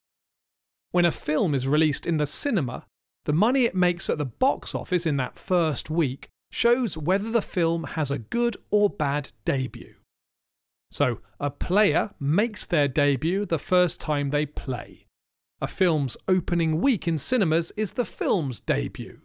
When 0.92 1.04
a 1.04 1.12
film 1.12 1.54
is 1.54 1.68
released 1.68 2.06
in 2.06 2.16
the 2.16 2.26
cinema, 2.26 2.86
the 3.26 3.34
money 3.34 3.64
it 3.64 3.74
makes 3.74 4.08
at 4.08 4.16
the 4.16 4.24
box 4.24 4.74
office 4.74 5.04
in 5.04 5.18
that 5.18 5.38
first 5.38 5.90
week 5.90 6.28
shows 6.50 6.96
whether 6.96 7.30
the 7.30 7.42
film 7.42 7.84
has 7.84 8.10
a 8.10 8.18
good 8.18 8.56
or 8.70 8.88
bad 8.88 9.30
debut. 9.44 9.96
So, 10.90 11.20
a 11.38 11.50
player 11.50 12.12
makes 12.18 12.64
their 12.64 12.88
debut 12.88 13.44
the 13.44 13.58
first 13.58 14.00
time 14.00 14.30
they 14.30 14.46
play. 14.46 15.04
A 15.60 15.66
film's 15.66 16.16
opening 16.26 16.80
week 16.80 17.06
in 17.06 17.18
cinemas 17.18 17.72
is 17.76 17.92
the 17.92 18.06
film's 18.06 18.60
debut. 18.60 19.20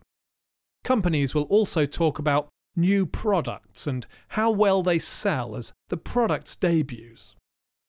Companies 0.83 1.33
will 1.33 1.43
also 1.43 1.85
talk 1.85 2.19
about 2.19 2.49
new 2.75 3.05
products 3.05 3.87
and 3.87 4.05
how 4.29 4.51
well 4.51 4.83
they 4.83 4.99
sell 4.99 5.55
as 5.55 5.71
the 5.89 5.97
product's 5.97 6.55
debuts. 6.55 7.35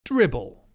Dribble. 0.04 0.66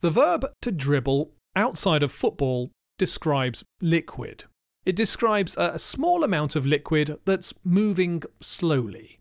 The 0.00 0.10
verb 0.10 0.46
to 0.62 0.72
dribble 0.72 1.32
outside 1.54 2.02
of 2.02 2.12
football 2.12 2.70
describes 2.98 3.64
liquid. 3.80 4.44
It 4.84 4.96
describes 4.96 5.56
a 5.56 5.78
small 5.78 6.24
amount 6.24 6.56
of 6.56 6.66
liquid 6.66 7.18
that's 7.24 7.52
moving 7.64 8.22
slowly. 8.40 9.18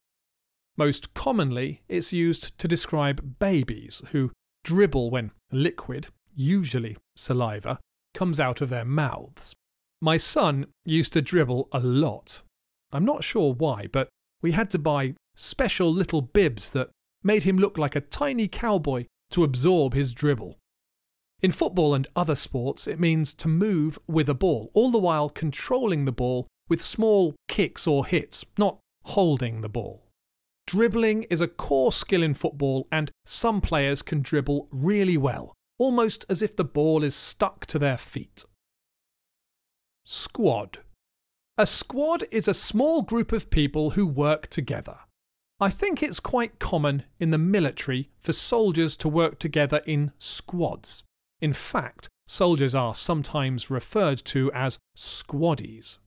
Most 0.77 1.13
commonly, 1.13 1.81
it's 1.89 2.13
used 2.13 2.57
to 2.59 2.67
describe 2.67 3.39
babies 3.39 4.01
who 4.11 4.31
dribble 4.63 5.09
when 5.09 5.31
liquid, 5.51 6.07
usually 6.33 6.95
saliva, 7.15 7.79
comes 8.13 8.39
out 8.39 8.61
of 8.61 8.69
their 8.69 8.85
mouths. 8.85 9.53
My 10.01 10.17
son 10.17 10.67
used 10.85 11.13
to 11.13 11.21
dribble 11.21 11.69
a 11.71 11.79
lot 11.79 12.41
I'm 12.91 13.05
not 13.05 13.23
sure 13.23 13.53
why, 13.53 13.87
but 13.91 14.09
we 14.41 14.51
had 14.51 14.69
to 14.71 14.79
buy 14.79 15.15
special 15.35 15.91
little 15.91 16.21
bibs 16.21 16.69
that 16.71 16.89
made 17.23 17.43
him 17.43 17.57
look 17.57 17.77
like 17.77 17.95
a 17.95 18.01
tiny 18.01 18.47
cowboy 18.47 19.05
to 19.31 19.43
absorb 19.43 19.93
his 19.93 20.13
dribble. 20.13 20.57
In 21.41 21.51
football 21.51 21.93
and 21.93 22.07
other 22.15 22.35
sports, 22.35 22.87
it 22.87 22.99
means 22.99 23.33
to 23.35 23.47
move 23.47 23.99
with 24.07 24.29
a 24.29 24.33
ball, 24.33 24.71
all 24.73 24.91
the 24.91 24.97
while 24.97 25.29
controlling 25.29 26.05
the 26.05 26.11
ball 26.11 26.47
with 26.67 26.81
small 26.81 27.35
kicks 27.47 27.85
or 27.85 28.05
hits, 28.05 28.43
not 28.57 28.79
holding 29.03 29.61
the 29.61 29.69
ball. 29.69 30.03
Dribbling 30.65 31.23
is 31.23 31.39
a 31.39 31.47
core 31.47 31.91
skill 31.91 32.23
in 32.23 32.33
football, 32.33 32.87
and 32.91 33.11
some 33.25 33.61
players 33.61 34.01
can 34.01 34.21
dribble 34.21 34.67
really 34.71 35.17
well, 35.17 35.53
almost 35.77 36.25
as 36.29 36.41
if 36.41 36.55
the 36.55 36.65
ball 36.65 37.03
is 37.03 37.15
stuck 37.15 37.65
to 37.67 37.79
their 37.79 37.97
feet. 37.97 38.43
Squad. 40.03 40.79
A 41.59 41.65
squad 41.65 42.23
is 42.29 42.47
a 42.47 42.53
small 42.53 43.01
group 43.01 43.31
of 43.31 43.49
people 43.49 43.91
who 43.91 44.05
work 44.05 44.45
together. 44.45 44.99
I 45.59 45.71
think 45.71 46.03
it's 46.03 46.19
quite 46.19 46.59
common 46.59 47.01
in 47.19 47.31
the 47.31 47.39
military 47.39 48.11
for 48.21 48.31
soldiers 48.31 48.95
to 48.97 49.09
work 49.09 49.39
together 49.39 49.81
in 49.87 50.11
squads. 50.19 51.01
In 51.41 51.53
fact, 51.53 52.09
soldiers 52.27 52.75
are 52.75 52.93
sometimes 52.93 53.71
referred 53.71 54.23
to 54.25 54.51
as 54.51 54.77
squaddies. 54.95 55.97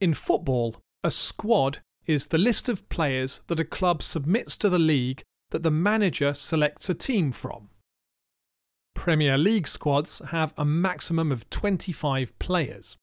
In 0.00 0.14
football, 0.14 0.74
a 1.04 1.12
squad 1.12 1.78
is 2.06 2.26
the 2.26 2.38
list 2.38 2.68
of 2.68 2.88
players 2.88 3.42
that 3.46 3.60
a 3.60 3.64
club 3.64 4.02
submits 4.02 4.56
to 4.56 4.68
the 4.68 4.80
league 4.80 5.22
that 5.50 5.62
the 5.62 5.70
manager 5.70 6.34
selects 6.34 6.90
a 6.90 6.94
team 6.94 7.30
from. 7.30 7.68
Premier 8.94 9.38
League 9.38 9.68
squads 9.68 10.20
have 10.30 10.52
a 10.56 10.64
maximum 10.64 11.30
of 11.30 11.48
25 11.50 12.36
players. 12.40 12.96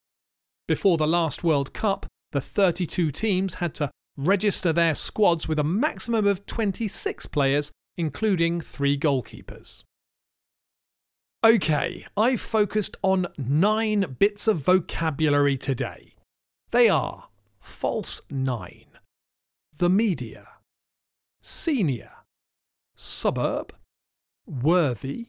Before 0.67 0.97
the 0.97 1.07
last 1.07 1.43
World 1.43 1.73
Cup, 1.73 2.05
the 2.31 2.41
32 2.41 3.11
teams 3.11 3.55
had 3.55 3.75
to 3.75 3.91
register 4.15 4.71
their 4.71 4.95
squads 4.95 5.47
with 5.47 5.59
a 5.59 5.63
maximum 5.63 6.25
of 6.25 6.45
26 6.45 7.25
players, 7.27 7.71
including 7.97 8.61
three 8.61 8.97
goalkeepers. 8.97 9.83
Okay, 11.43 12.05
I've 12.15 12.39
focused 12.39 12.95
on 13.01 13.27
nine 13.37 14.15
bits 14.17 14.47
of 14.47 14.59
vocabulary 14.59 15.57
today. 15.57 16.15
They 16.71 16.87
are 16.87 17.27
false 17.59 18.21
nine, 18.29 18.97
the 19.77 19.89
media, 19.89 20.47
senior, 21.41 22.11
suburb, 22.95 23.73
worthy, 24.47 25.27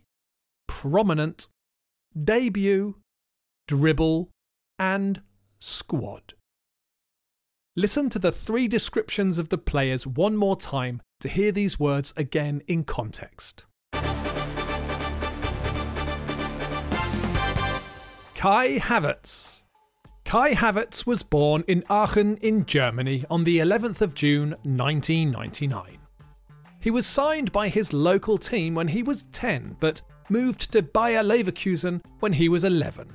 prominent, 0.68 1.48
debut, 2.16 2.96
dribble, 3.66 4.30
and 4.78 5.22
squad. 5.58 6.34
Listen 7.76 8.08
to 8.10 8.18
the 8.18 8.30
three 8.32 8.68
descriptions 8.68 9.38
of 9.38 9.48
the 9.48 9.58
players 9.58 10.06
one 10.06 10.36
more 10.36 10.56
time 10.56 11.00
to 11.20 11.28
hear 11.28 11.50
these 11.50 11.80
words 11.80 12.14
again 12.16 12.62
in 12.68 12.84
context. 12.84 13.64
Kai 18.34 18.78
Havertz. 18.78 19.62
Kai 20.24 20.54
Havertz 20.54 21.06
was 21.06 21.22
born 21.22 21.64
in 21.66 21.82
Aachen 21.88 22.36
in 22.38 22.66
Germany 22.66 23.24
on 23.30 23.44
the 23.44 23.58
11th 23.58 24.00
of 24.00 24.14
June 24.14 24.50
1999. 24.62 25.98
He 26.78 26.90
was 26.90 27.06
signed 27.06 27.50
by 27.52 27.68
his 27.68 27.92
local 27.92 28.36
team 28.36 28.74
when 28.74 28.88
he 28.88 29.02
was 29.02 29.24
10 29.32 29.78
but 29.80 30.02
moved 30.28 30.70
to 30.72 30.82
Bayer 30.82 31.22
Leverkusen 31.22 32.02
when 32.20 32.34
he 32.34 32.48
was 32.48 32.64
11. 32.64 33.08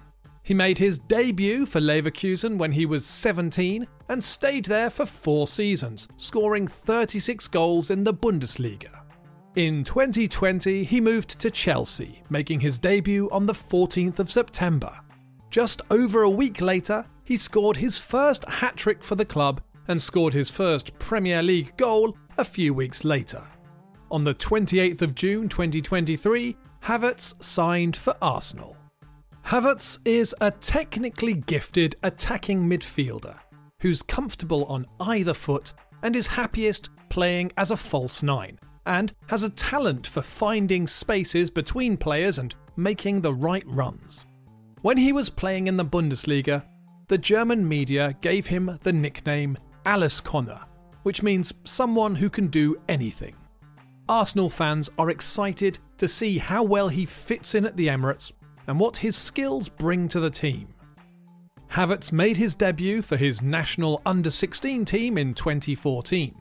He 0.49 0.55
made 0.55 0.79
his 0.79 0.97
debut 0.97 1.67
for 1.67 1.79
Leverkusen 1.79 2.57
when 2.57 2.71
he 2.71 2.87
was 2.87 3.05
17 3.05 3.85
and 4.07 4.23
stayed 4.23 4.65
there 4.65 4.89
for 4.89 5.05
four 5.05 5.45
seasons, 5.45 6.07
scoring 6.17 6.67
36 6.67 7.47
goals 7.49 7.91
in 7.91 8.03
the 8.03 8.15
Bundesliga. 8.15 9.01
In 9.57 9.83
2020, 9.83 10.85
he 10.85 10.99
moved 10.99 11.39
to 11.39 11.51
Chelsea, 11.51 12.23
making 12.31 12.61
his 12.61 12.79
debut 12.79 13.29
on 13.31 13.45
the 13.45 13.53
14th 13.53 14.17
of 14.17 14.31
September. 14.31 14.91
Just 15.51 15.83
over 15.91 16.23
a 16.23 16.29
week 16.31 16.61
later, 16.61 17.05
he 17.23 17.37
scored 17.37 17.77
his 17.77 17.99
first 17.99 18.43
hat 18.49 18.75
trick 18.75 19.03
for 19.03 19.13
the 19.13 19.25
club 19.25 19.61
and 19.87 20.01
scored 20.01 20.33
his 20.33 20.49
first 20.49 20.97
Premier 20.97 21.43
League 21.43 21.77
goal 21.77 22.17
a 22.39 22.43
few 22.43 22.73
weeks 22.73 23.03
later. 23.03 23.43
On 24.09 24.23
the 24.23 24.33
28th 24.33 25.03
of 25.03 25.13
June 25.13 25.47
2023, 25.47 26.57
Havertz 26.85 27.35
signed 27.39 27.95
for 27.95 28.15
Arsenal. 28.19 28.78
Havertz 29.49 29.97
is 30.05 30.35
a 30.41 30.51
technically 30.51 31.33
gifted 31.33 31.95
attacking 32.03 32.69
midfielder 32.69 33.35
who's 33.81 34.03
comfortable 34.03 34.65
on 34.65 34.85
either 34.99 35.33
foot 35.33 35.73
and 36.03 36.15
is 36.15 36.27
happiest 36.27 36.91
playing 37.09 37.51
as 37.57 37.71
a 37.71 37.75
false 37.75 38.21
nine, 38.21 38.59
and 38.85 39.11
has 39.25 39.41
a 39.41 39.49
talent 39.49 40.05
for 40.05 40.21
finding 40.21 40.85
spaces 40.85 41.49
between 41.49 41.97
players 41.97 42.37
and 42.37 42.53
making 42.75 43.21
the 43.21 43.33
right 43.33 43.63
runs. 43.65 44.25
When 44.83 44.97
he 44.97 45.11
was 45.11 45.31
playing 45.31 45.65
in 45.65 45.77
the 45.77 45.83
Bundesliga, 45.83 46.63
the 47.07 47.17
German 47.17 47.67
media 47.67 48.15
gave 48.21 48.45
him 48.45 48.77
the 48.83 48.93
nickname 48.93 49.57
Alleskönner, 49.83 50.63
which 51.01 51.23
means 51.23 51.55
someone 51.63 52.13
who 52.13 52.29
can 52.29 52.49
do 52.49 52.79
anything. 52.87 53.33
Arsenal 54.07 54.51
fans 54.51 54.91
are 54.99 55.09
excited 55.09 55.79
to 55.97 56.07
see 56.07 56.37
how 56.37 56.61
well 56.61 56.89
he 56.89 57.07
fits 57.07 57.55
in 57.55 57.65
at 57.65 57.75
the 57.75 57.87
Emirates 57.87 58.31
and 58.69 58.79
what 58.79 58.97
his 58.97 59.15
skills 59.15 59.67
bring 59.67 60.07
to 60.07 60.19
the 60.19 60.29
team. 60.29 60.67
Havertz 61.71 62.11
made 62.11 62.37
his 62.37 62.53
debut 62.53 63.01
for 63.01 63.17
his 63.17 63.41
national 63.41 63.99
under 64.05 64.29
16 64.29 64.85
team 64.85 65.17
in 65.17 65.33
2014. 65.33 66.39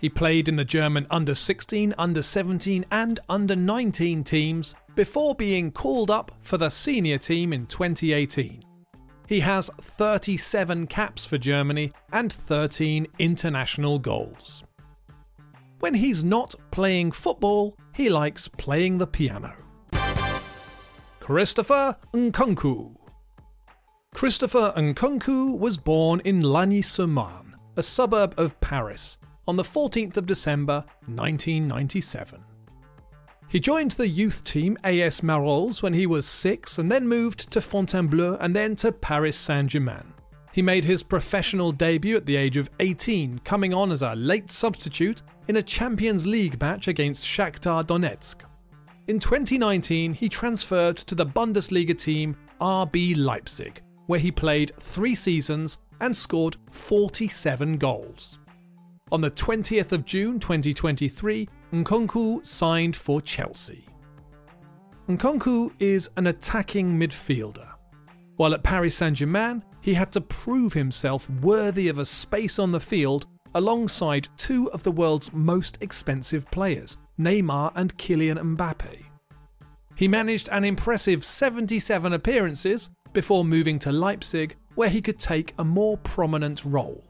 He 0.00 0.08
played 0.08 0.48
in 0.48 0.56
the 0.56 0.64
German 0.64 1.06
under 1.10 1.36
16, 1.36 1.94
under 1.96 2.22
17, 2.22 2.84
and 2.90 3.20
under 3.28 3.54
19 3.54 4.24
teams 4.24 4.74
before 4.96 5.36
being 5.36 5.70
called 5.70 6.10
up 6.10 6.32
for 6.42 6.58
the 6.58 6.68
senior 6.68 7.18
team 7.18 7.52
in 7.52 7.66
2018. 7.66 8.64
He 9.28 9.38
has 9.40 9.70
37 9.80 10.88
caps 10.88 11.24
for 11.24 11.38
Germany 11.38 11.92
and 12.12 12.32
13 12.32 13.06
international 13.20 14.00
goals. 14.00 14.64
When 15.78 15.94
he's 15.94 16.24
not 16.24 16.56
playing 16.72 17.12
football, 17.12 17.76
he 17.94 18.08
likes 18.08 18.48
playing 18.48 18.98
the 18.98 19.06
piano. 19.06 19.54
Christopher 21.28 21.94
Nkunku. 22.14 22.96
Christopher 24.14 24.72
Nkunku 24.74 25.58
was 25.58 25.76
born 25.76 26.20
in 26.24 26.40
Lagny-sur-Marne, 26.40 27.54
a 27.76 27.82
suburb 27.82 28.32
of 28.38 28.58
Paris, 28.62 29.18
on 29.46 29.56
the 29.56 29.62
14th 29.62 30.16
of 30.16 30.26
December 30.26 30.86
1997. 31.04 32.42
He 33.46 33.60
joined 33.60 33.90
the 33.90 34.08
youth 34.08 34.42
team 34.42 34.78
AS 34.82 35.20
Marolles 35.20 35.82
when 35.82 35.92
he 35.92 36.06
was 36.06 36.24
six 36.24 36.78
and 36.78 36.90
then 36.90 37.06
moved 37.06 37.52
to 37.52 37.60
Fontainebleau 37.60 38.38
and 38.40 38.56
then 38.56 38.74
to 38.76 38.90
Paris 38.90 39.36
Saint 39.36 39.68
Germain. 39.68 40.14
He 40.54 40.62
made 40.62 40.84
his 40.84 41.02
professional 41.02 41.72
debut 41.72 42.16
at 42.16 42.24
the 42.24 42.36
age 42.36 42.56
of 42.56 42.70
18, 42.80 43.40
coming 43.40 43.74
on 43.74 43.92
as 43.92 44.00
a 44.00 44.14
late 44.14 44.50
substitute 44.50 45.20
in 45.46 45.56
a 45.56 45.62
Champions 45.62 46.26
League 46.26 46.58
match 46.58 46.88
against 46.88 47.26
Shakhtar 47.26 47.84
Donetsk. 47.84 48.48
In 49.08 49.18
2019, 49.18 50.12
he 50.12 50.28
transferred 50.28 50.98
to 50.98 51.14
the 51.14 51.24
Bundesliga 51.24 51.96
team 51.96 52.36
RB 52.60 53.16
Leipzig, 53.16 53.80
where 54.06 54.20
he 54.20 54.30
played 54.30 54.72
three 54.78 55.14
seasons 55.14 55.78
and 56.02 56.14
scored 56.14 56.58
47 56.70 57.78
goals. 57.78 58.38
On 59.10 59.22
the 59.22 59.30
20th 59.30 59.92
of 59.92 60.04
June 60.04 60.38
2023, 60.38 61.48
Nkunku 61.72 62.46
signed 62.46 62.94
for 62.94 63.22
Chelsea. 63.22 63.86
Nkunku 65.08 65.72
is 65.78 66.10
an 66.18 66.26
attacking 66.26 66.98
midfielder. 66.98 67.66
While 68.36 68.52
at 68.52 68.62
Paris 68.62 68.94
Saint 68.96 69.16
Germain, 69.16 69.64
he 69.80 69.94
had 69.94 70.12
to 70.12 70.20
prove 70.20 70.74
himself 70.74 71.30
worthy 71.40 71.88
of 71.88 71.98
a 71.98 72.04
space 72.04 72.58
on 72.58 72.72
the 72.72 72.80
field 72.80 73.26
alongside 73.54 74.28
two 74.36 74.70
of 74.72 74.82
the 74.82 74.92
world's 74.92 75.32
most 75.32 75.78
expensive 75.80 76.44
players, 76.50 76.98
Neymar 77.18 77.72
and 77.74 77.96
Kylian 77.98 78.56
Mbappe. 78.56 79.04
He 79.96 80.06
managed 80.06 80.48
an 80.50 80.64
impressive 80.64 81.24
77 81.24 82.12
appearances 82.12 82.90
before 83.12 83.44
moving 83.44 83.78
to 83.80 83.90
Leipzig, 83.90 84.56
where 84.76 84.88
he 84.88 85.00
could 85.00 85.18
take 85.18 85.54
a 85.58 85.64
more 85.64 85.96
prominent 85.98 86.64
role. 86.64 87.04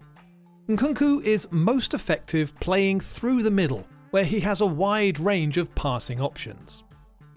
Nkunku 0.68 1.22
is 1.22 1.50
most 1.50 1.92
effective 1.92 2.58
playing 2.60 3.00
through 3.00 3.42
the 3.42 3.50
middle, 3.50 3.86
where 4.10 4.24
he 4.24 4.40
has 4.40 4.60
a 4.60 4.66
wide 4.66 5.20
range 5.20 5.58
of 5.58 5.74
passing 5.74 6.20
options. 6.20 6.84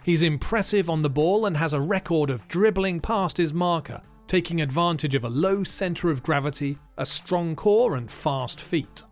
He's 0.03 0.23
impressive 0.23 0.89
on 0.89 1.01
the 1.01 1.09
ball 1.09 1.45
and 1.45 1.57
has 1.57 1.73
a 1.73 1.81
record 1.81 2.29
of 2.29 2.47
dribbling 2.47 3.01
past 3.01 3.37
his 3.37 3.53
marker, 3.53 4.01
taking 4.27 4.61
advantage 4.61 5.15
of 5.15 5.25
a 5.25 5.29
low 5.29 5.63
centre 5.63 6.09
of 6.09 6.23
gravity, 6.23 6.77
a 6.97 7.05
strong 7.05 7.55
core, 7.55 7.97
and 7.97 8.09
fast 8.09 8.61
feet. 8.61 9.03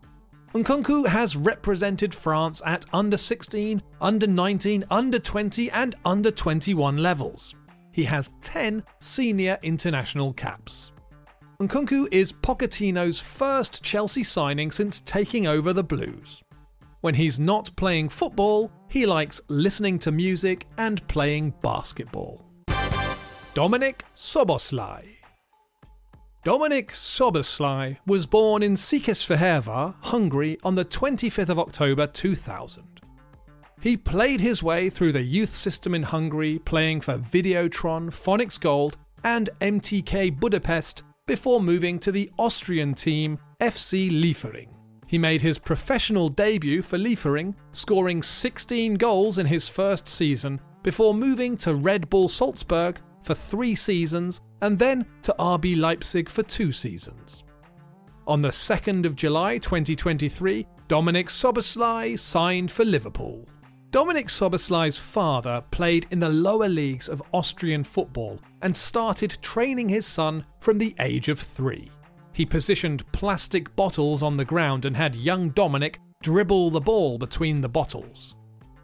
Nkunku 0.54 1.06
has 1.06 1.36
represented 1.36 2.12
France 2.12 2.60
at 2.66 2.84
under 2.92 3.16
16, 3.16 3.80
under 4.00 4.26
19, 4.26 4.84
under 4.90 5.20
20, 5.20 5.70
and 5.70 5.94
under 6.04 6.32
21 6.32 6.96
levels. 6.96 7.54
He 7.92 8.02
has 8.04 8.30
10 8.42 8.82
senior 8.98 9.58
international 9.62 10.32
caps. 10.32 10.90
Nkunku 11.60 12.08
is 12.10 12.32
Pochettino's 12.32 13.20
first 13.20 13.84
Chelsea 13.84 14.24
signing 14.24 14.72
since 14.72 14.98
taking 15.00 15.46
over 15.46 15.72
the 15.72 15.84
Blues. 15.84 16.42
When 17.00 17.14
he's 17.14 17.38
not 17.38 17.74
playing 17.76 18.08
football, 18.08 18.72
he 18.88 19.06
likes 19.06 19.40
listening 19.46 20.00
to 20.00 20.10
music 20.10 20.66
and 20.78 21.06
playing 21.06 21.54
basketball. 21.62 22.44
Dominik 23.54 24.00
Szoboszlai 24.16 25.19
Dominik 26.42 26.92
Szoboszlai 26.92 27.98
was 28.06 28.24
born 28.24 28.62
in 28.62 28.74
Székesfehérvár, 28.74 29.94
Hungary 30.00 30.58
on 30.62 30.74
the 30.74 30.86
25th 30.86 31.50
of 31.50 31.58
October 31.58 32.06
2000. 32.06 32.82
He 33.82 33.94
played 33.98 34.40
his 34.40 34.62
way 34.62 34.88
through 34.88 35.12
the 35.12 35.22
youth 35.22 35.54
system 35.54 35.94
in 35.94 36.02
Hungary, 36.02 36.58
playing 36.58 37.02
for 37.02 37.18
Videotron, 37.18 38.10
Phoenix 38.10 38.56
Gold, 38.56 38.96
and 39.22 39.50
MTK 39.60 40.40
Budapest 40.40 41.02
before 41.26 41.60
moving 41.60 41.98
to 41.98 42.10
the 42.10 42.30
Austrian 42.38 42.94
team 42.94 43.38
FC 43.60 44.10
Liefering. 44.10 44.74
He 45.06 45.18
made 45.18 45.42
his 45.42 45.58
professional 45.58 46.30
debut 46.30 46.80
for 46.80 46.96
Liefering, 46.96 47.54
scoring 47.72 48.22
16 48.22 48.94
goals 48.94 49.36
in 49.36 49.44
his 49.44 49.68
first 49.68 50.08
season 50.08 50.58
before 50.82 51.12
moving 51.12 51.58
to 51.58 51.74
Red 51.74 52.08
Bull 52.08 52.30
Salzburg 52.30 52.98
for 53.22 53.34
three 53.34 53.74
seasons 53.74 54.40
and 54.62 54.78
then 54.78 55.06
to 55.22 55.34
RB 55.38 55.78
Leipzig 55.78 56.28
for 56.28 56.42
two 56.42 56.72
seasons. 56.72 57.44
On 58.26 58.42
the 58.42 58.50
2nd 58.50 59.06
of 59.06 59.16
July 59.16 59.58
2023, 59.58 60.66
Dominik 60.88 61.28
Szoboszlai 61.28 62.18
signed 62.18 62.70
for 62.70 62.84
Liverpool. 62.84 63.46
Dominik 63.90 64.28
Szoboszlai's 64.28 64.96
father 64.96 65.64
played 65.72 66.06
in 66.10 66.20
the 66.20 66.28
lower 66.28 66.68
leagues 66.68 67.08
of 67.08 67.22
Austrian 67.32 67.82
football 67.82 68.38
and 68.62 68.76
started 68.76 69.36
training 69.42 69.88
his 69.88 70.06
son 70.06 70.44
from 70.60 70.78
the 70.78 70.94
age 71.00 71.28
of 71.28 71.40
three. 71.40 71.90
He 72.32 72.46
positioned 72.46 73.10
plastic 73.10 73.74
bottles 73.74 74.22
on 74.22 74.36
the 74.36 74.44
ground 74.44 74.84
and 74.84 74.96
had 74.96 75.16
young 75.16 75.50
Dominik 75.50 75.96
dribble 76.22 76.70
the 76.70 76.80
ball 76.80 77.18
between 77.18 77.60
the 77.60 77.68
bottles. 77.68 78.36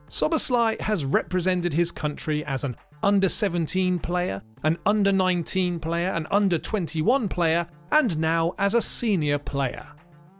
Szoboszlai 0.09 0.81
has 0.81 1.05
represented 1.05 1.72
his 1.72 1.92
country 1.92 2.44
as 2.44 2.64
an 2.64 2.77
under 3.07 3.29
17 3.29 4.01
player, 4.01 4.42
an 4.64 4.77
under 4.85 5.12
19 5.12 5.79
player, 5.79 6.11
an 6.11 6.27
under 6.33 6.59
21 6.59 7.29
player, 7.29 7.64
and 7.92 8.19
now 8.19 8.53
as 8.59 8.75
a 8.75 8.81
senior 8.83 9.38
player. 9.38 9.87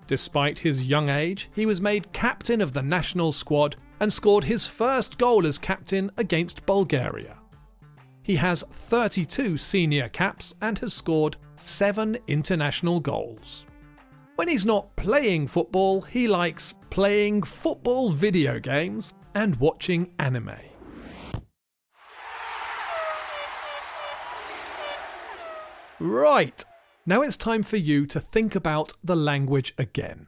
Despite 0.09 0.59
his 0.59 0.89
young 0.89 1.09
age, 1.09 1.49
he 1.55 1.65
was 1.65 1.81
made 1.81 2.13
captain 2.13 2.61
of 2.61 2.73
the 2.73 2.83
national 2.83 3.31
squad 3.31 3.77
and 4.01 4.13
scored 4.13 4.43
his 4.43 4.67
first 4.67 5.17
goal 5.17 5.47
as 5.47 5.59
captain 5.59 6.11
against 6.17 6.67
Bulgaria. 6.67 7.39
He 8.25 8.35
has 8.35 8.65
32 8.65 9.59
senior 9.59 10.09
caps 10.09 10.57
and 10.61 10.77
has 10.79 10.93
scored 10.93 11.37
7 11.55 12.19
international 12.27 12.99
goals. 12.99 13.65
When 14.35 14.49
he's 14.49 14.67
not 14.67 14.97
playing 14.97 15.47
football, 15.47 16.03
he 16.03 16.27
likes 16.27 16.75
playing 16.91 17.45
football 17.45 18.11
video 18.11 18.59
games 18.59 19.15
and 19.37 19.55
watching 19.57 20.11
anime. 20.19 20.76
Right, 25.99 26.63
now 27.07 27.23
it's 27.23 27.39
time 27.39 27.63
for 27.63 27.79
you 27.79 28.05
to 28.07 28.21
think 28.21 28.55
about 28.55 28.93
the 29.03 29.17
language 29.17 29.73
again. 29.79 30.27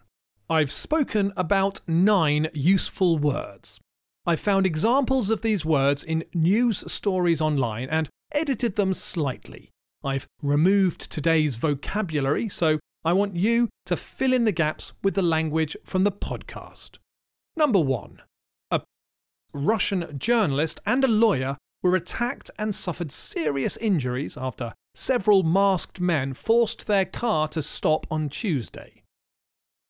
I've 0.48 0.72
spoken 0.72 1.30
about 1.36 1.80
nine 1.86 2.48
useful 2.54 3.18
words. 3.18 3.78
I've 4.24 4.40
found 4.40 4.64
examples 4.64 5.28
of 5.28 5.42
these 5.42 5.66
words 5.66 6.02
in 6.02 6.24
news 6.32 6.90
stories 6.90 7.42
online 7.42 7.90
and 7.90 8.08
edited 8.32 8.76
them 8.76 8.94
slightly. 8.94 9.68
I've 10.02 10.26
removed 10.42 11.12
today's 11.12 11.56
vocabulary, 11.56 12.48
so 12.48 12.78
I 13.04 13.12
want 13.12 13.36
you 13.36 13.68
to 13.86 13.96
fill 13.96 14.32
in 14.32 14.44
the 14.44 14.52
gaps 14.52 14.94
with 15.02 15.14
the 15.14 15.22
language 15.22 15.76
from 15.84 16.04
the 16.04 16.12
podcast. 16.12 16.96
Number 17.56 17.80
one, 17.80 18.22
a 18.70 18.80
Russian 19.52 20.18
journalist 20.18 20.80
and 20.86 21.04
a 21.04 21.08
lawyer 21.08 21.58
were 21.82 21.94
attacked 21.94 22.50
and 22.58 22.74
suffered 22.74 23.12
serious 23.12 23.76
injuries 23.76 24.38
after 24.38 24.72
several 24.94 25.42
masked 25.42 26.00
men 26.00 26.34
forced 26.34 26.86
their 26.86 27.04
car 27.04 27.48
to 27.48 27.62
stop 27.62 28.06
on 28.10 28.28
Tuesday. 28.28 29.02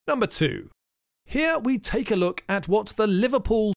Number 0.07 0.27
two, 0.27 0.71
here 1.27 1.59
we 1.59 1.79
take 1.79 2.11
a 2.11 2.17
look 2.17 2.43
at 2.49 2.69
what 2.69 2.89
the 2.97 3.07
Liverpool 3.07 3.75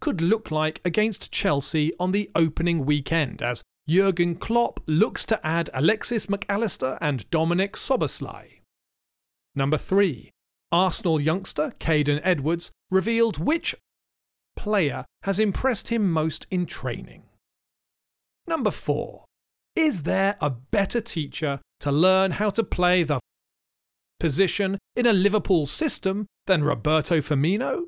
could 0.00 0.20
look 0.22 0.50
like 0.50 0.80
against 0.84 1.30
Chelsea 1.30 1.92
on 2.00 2.12
the 2.12 2.30
opening 2.34 2.86
weekend 2.86 3.42
as 3.42 3.62
Jurgen 3.88 4.36
Klopp 4.36 4.80
looks 4.86 5.26
to 5.26 5.46
add 5.46 5.68
Alexis 5.74 6.28
Mac 6.28 6.46
Allister 6.48 6.96
and 7.00 7.28
Dominik 7.30 7.72
Szoboszlai. 7.72 8.60
Number 9.54 9.76
3. 9.76 10.30
Arsenal 10.72 11.20
youngster 11.20 11.72
Kaden 11.80 12.20
Edwards 12.22 12.70
revealed 12.90 13.38
which 13.38 13.74
player 14.56 15.04
has 15.24 15.40
impressed 15.40 15.88
him 15.88 16.10
most 16.10 16.46
in 16.50 16.66
training. 16.66 17.24
Number 18.46 18.70
4. 18.70 19.24
Is 19.76 20.02
there 20.02 20.36
a 20.40 20.50
better 20.50 21.00
teacher 21.00 21.60
to 21.80 21.92
learn 21.92 22.32
how 22.32 22.50
to 22.50 22.64
play 22.64 23.02
the 23.02 23.20
position 24.18 24.78
in 24.96 25.06
a 25.06 25.12
Liverpool 25.12 25.66
system 25.66 26.26
than 26.46 26.64
Roberto 26.64 27.18
Firmino? 27.18 27.84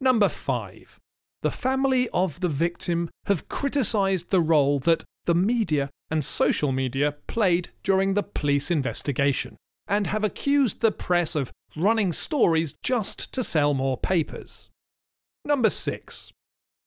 Number 0.00 0.28
5. 0.28 0.98
The 1.42 1.50
family 1.50 2.08
of 2.10 2.40
the 2.40 2.48
victim 2.48 3.10
have 3.26 3.48
criticised 3.48 4.30
the 4.30 4.40
role 4.40 4.78
that 4.80 5.04
the 5.24 5.34
media 5.34 5.90
and 6.10 6.24
social 6.24 6.72
media 6.72 7.16
played 7.26 7.70
during 7.82 8.14
the 8.14 8.22
police 8.22 8.70
investigation, 8.70 9.56
and 9.88 10.06
have 10.08 10.24
accused 10.24 10.80
the 10.80 10.92
press 10.92 11.34
of 11.34 11.50
running 11.76 12.12
stories 12.12 12.74
just 12.82 13.32
to 13.32 13.42
sell 13.42 13.74
more 13.74 13.96
papers. 13.96 14.68
Number 15.44 15.70
6. 15.70 16.32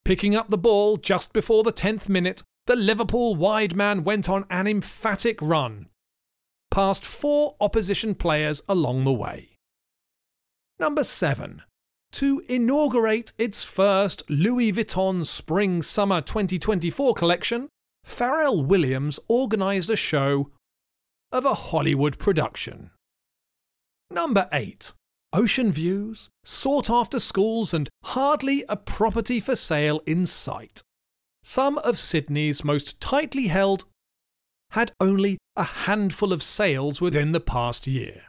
Picking 0.04 0.34
up 0.34 0.48
the 0.48 0.58
ball 0.58 0.96
just 0.96 1.32
before 1.32 1.62
the 1.62 1.72
10th 1.72 2.08
minute, 2.08 2.42
the 2.68 2.76
Liverpool 2.76 3.34
wide 3.34 3.74
man 3.74 4.04
went 4.04 4.28
on 4.28 4.44
an 4.50 4.66
emphatic 4.66 5.40
run, 5.40 5.86
past 6.70 7.02
four 7.02 7.56
opposition 7.62 8.14
players 8.14 8.60
along 8.68 9.04
the 9.04 9.12
way. 9.12 9.56
Number 10.78 11.02
7. 11.02 11.62
To 12.12 12.42
inaugurate 12.46 13.32
its 13.38 13.64
first 13.64 14.22
Louis 14.28 14.70
Vuitton 14.70 15.24
Spring 15.24 15.80
Summer 15.80 16.20
2024 16.20 17.14
collection, 17.14 17.68
Pharrell 18.06 18.62
Williams 18.62 19.18
organised 19.30 19.88
a 19.88 19.96
show 19.96 20.50
of 21.32 21.46
a 21.46 21.54
Hollywood 21.54 22.18
production. 22.18 22.90
Number 24.10 24.46
8. 24.52 24.92
Ocean 25.32 25.72
views, 25.72 26.28
sought 26.44 26.90
after 26.90 27.18
schools, 27.18 27.72
and 27.72 27.88
hardly 28.04 28.66
a 28.68 28.76
property 28.76 29.40
for 29.40 29.56
sale 29.56 30.02
in 30.04 30.26
sight. 30.26 30.82
Some 31.50 31.78
of 31.78 31.98
Sydney's 31.98 32.62
most 32.62 33.00
tightly 33.00 33.46
held 33.46 33.86
had 34.72 34.92
only 35.00 35.38
a 35.56 35.62
handful 35.62 36.30
of 36.34 36.42
sales 36.42 37.00
within 37.00 37.32
the 37.32 37.40
past 37.40 37.86
year. 37.86 38.24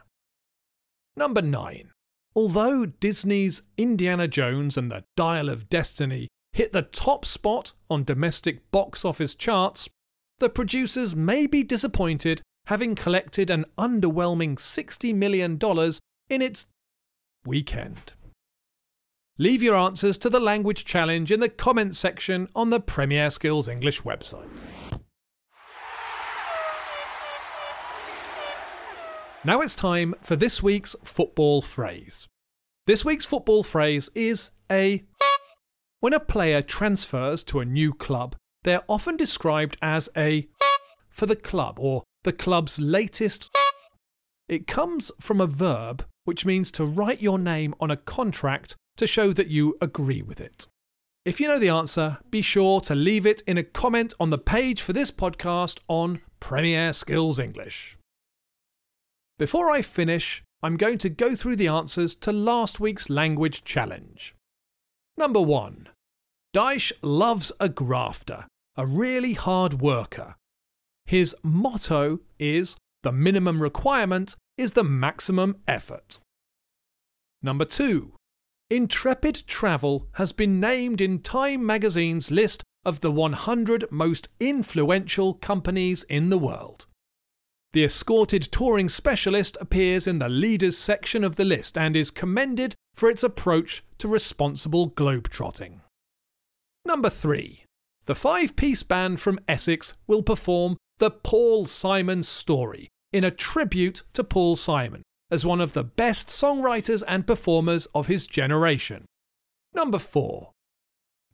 Number 1.18 1.42
9. 1.42 1.90
Although 2.34 2.86
Disney's 2.86 3.60
Indiana 3.76 4.26
Jones 4.26 4.78
and 4.78 4.90
the 4.90 5.04
Dial 5.18 5.50
of 5.50 5.68
Destiny 5.68 6.28
hit 6.54 6.72
the 6.72 6.80
top 6.80 7.26
spot 7.26 7.72
on 7.90 8.04
domestic 8.04 8.70
box 8.70 9.04
office 9.04 9.34
charts, 9.34 9.90
the 10.38 10.48
producers 10.48 11.14
may 11.14 11.46
be 11.46 11.62
disappointed 11.62 12.40
having 12.68 12.94
collected 12.94 13.50
an 13.50 13.66
underwhelming 13.76 14.54
$60 14.54 15.14
million 15.14 15.58
in 16.30 16.40
its 16.40 16.68
weekend. 17.44 18.14
Leave 19.40 19.62
your 19.62 19.74
answers 19.74 20.18
to 20.18 20.28
the 20.28 20.38
language 20.38 20.84
challenge 20.84 21.32
in 21.32 21.40
the 21.40 21.48
comments 21.48 21.98
section 21.98 22.46
on 22.54 22.68
the 22.68 22.78
Premier 22.78 23.30
Skills 23.30 23.68
English 23.68 24.02
website. 24.02 24.64
Now 29.42 29.62
it's 29.62 29.74
time 29.74 30.14
for 30.20 30.36
this 30.36 30.62
week's 30.62 30.94
football 31.02 31.62
phrase. 31.62 32.28
This 32.86 33.02
week's 33.02 33.24
football 33.24 33.62
phrase 33.62 34.10
is 34.14 34.50
a. 34.70 35.04
When 36.00 36.12
a 36.12 36.20
player 36.20 36.60
transfers 36.60 37.42
to 37.44 37.60
a 37.60 37.64
new 37.64 37.94
club, 37.94 38.36
they're 38.64 38.84
often 38.88 39.16
described 39.16 39.78
as 39.80 40.10
a 40.14 40.50
for 41.08 41.24
the 41.24 41.34
club 41.34 41.78
or 41.78 42.02
the 42.24 42.34
club's 42.34 42.78
latest. 42.78 43.48
It 44.50 44.66
comes 44.66 45.10
from 45.18 45.40
a 45.40 45.46
verb 45.46 46.04
which 46.24 46.44
means 46.44 46.70
to 46.72 46.84
write 46.84 47.22
your 47.22 47.38
name 47.38 47.74
on 47.80 47.90
a 47.90 47.96
contract 47.96 48.76
to 49.00 49.06
show 49.06 49.32
that 49.32 49.48
you 49.48 49.78
agree 49.80 50.20
with 50.20 50.42
it. 50.42 50.66
If 51.24 51.40
you 51.40 51.48
know 51.48 51.58
the 51.58 51.70
answer, 51.70 52.18
be 52.30 52.42
sure 52.42 52.82
to 52.82 52.94
leave 52.94 53.24
it 53.24 53.40
in 53.46 53.56
a 53.56 53.62
comment 53.62 54.12
on 54.20 54.28
the 54.28 54.36
page 54.36 54.82
for 54.82 54.92
this 54.92 55.10
podcast 55.10 55.78
on 55.88 56.20
Premier 56.38 56.92
Skills 56.92 57.38
English. 57.38 57.96
Before 59.38 59.70
I 59.70 59.80
finish, 59.80 60.42
I'm 60.62 60.76
going 60.76 60.98
to 60.98 61.08
go 61.08 61.34
through 61.34 61.56
the 61.56 61.66
answers 61.66 62.14
to 62.16 62.30
last 62.30 62.78
week's 62.78 63.08
language 63.08 63.64
challenge. 63.64 64.34
Number 65.16 65.40
one, 65.40 65.88
Dyche 66.54 66.92
loves 67.00 67.52
a 67.58 67.70
grafter, 67.70 68.44
a 68.76 68.84
really 68.84 69.32
hard 69.32 69.80
worker. 69.80 70.34
His 71.06 71.34
motto 71.42 72.20
is 72.38 72.76
the 73.02 73.12
minimum 73.12 73.62
requirement 73.62 74.36
is 74.58 74.72
the 74.72 74.84
maximum 74.84 75.56
effort. 75.66 76.18
Number 77.42 77.64
two, 77.64 78.12
Intrepid 78.72 79.42
Travel 79.48 80.06
has 80.12 80.32
been 80.32 80.60
named 80.60 81.00
in 81.00 81.18
Time 81.18 81.66
magazine's 81.66 82.30
list 82.30 82.62
of 82.84 83.00
the 83.00 83.10
100 83.10 83.90
most 83.90 84.28
influential 84.38 85.34
companies 85.34 86.04
in 86.04 86.30
the 86.30 86.38
world. 86.38 86.86
The 87.72 87.82
escorted 87.82 88.42
touring 88.52 88.88
specialist 88.88 89.56
appears 89.60 90.06
in 90.06 90.20
the 90.20 90.28
leaders 90.28 90.78
section 90.78 91.24
of 91.24 91.34
the 91.34 91.44
list 91.44 91.76
and 91.76 91.96
is 91.96 92.12
commended 92.12 92.76
for 92.94 93.10
its 93.10 93.24
approach 93.24 93.82
to 93.98 94.06
responsible 94.06 94.90
globetrotting. 94.90 95.80
Number 96.84 97.10
3. 97.10 97.64
The 98.06 98.14
five 98.14 98.54
piece 98.54 98.84
band 98.84 99.18
from 99.18 99.40
Essex 99.48 99.94
will 100.06 100.22
perform 100.22 100.76
The 100.98 101.10
Paul 101.10 101.66
Simon 101.66 102.22
Story 102.22 102.88
in 103.12 103.24
a 103.24 103.32
tribute 103.32 104.04
to 104.12 104.22
Paul 104.22 104.54
Simon 104.54 105.02
as 105.30 105.46
one 105.46 105.60
of 105.60 105.72
the 105.72 105.84
best 105.84 106.28
songwriters 106.28 107.02
and 107.06 107.26
performers 107.26 107.86
of 107.94 108.06
his 108.06 108.26
generation. 108.26 109.04
Number 109.72 109.98
4. 109.98 110.50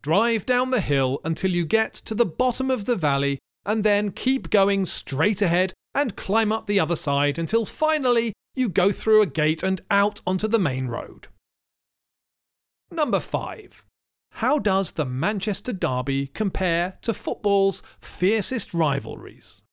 Drive 0.01 0.45
down 0.45 0.69
the 0.69 0.81
hill 0.81 1.19
until 1.23 1.51
you 1.51 1.65
get 1.65 1.93
to 1.93 2.15
the 2.15 2.25
bottom 2.25 2.69
of 2.69 2.85
the 2.85 2.95
valley 2.95 3.39
and 3.65 3.83
then 3.83 4.11
keep 4.11 4.49
going 4.49 4.85
straight 4.85 5.41
ahead 5.41 5.73
and 5.93 6.15
climb 6.15 6.51
up 6.51 6.67
the 6.67 6.79
other 6.79 6.95
side 6.95 7.39
until 7.39 7.65
finally 7.65 8.33
you 8.55 8.69
go 8.69 8.91
through 8.91 9.21
a 9.21 9.25
gate 9.25 9.63
and 9.63 9.81
out 9.89 10.21
onto 10.25 10.47
the 10.47 10.59
main 10.59 10.87
road. 10.87 11.27
Number 12.91 13.19
5. 13.19 13.83
How 14.33 14.59
does 14.59 14.93
the 14.93 15.05
Manchester 15.05 15.73
Derby 15.73 16.27
compare 16.27 16.93
to 17.01 17.13
football's 17.13 17.81
fiercest 17.99 18.73
rivalries? 18.73 19.63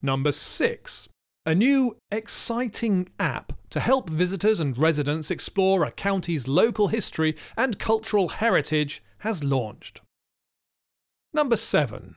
Number 0.00 0.32
6. 0.32 1.08
A 1.44 1.56
new, 1.56 1.96
exciting 2.12 3.08
app 3.18 3.52
to 3.70 3.80
help 3.80 4.08
visitors 4.08 4.60
and 4.60 4.78
residents 4.78 5.28
explore 5.28 5.82
a 5.82 5.90
county's 5.90 6.46
local 6.46 6.86
history 6.88 7.34
and 7.56 7.80
cultural 7.80 8.28
heritage 8.28 9.02
has 9.18 9.42
launched. 9.42 10.02
Number 11.32 11.56
7. 11.56 12.14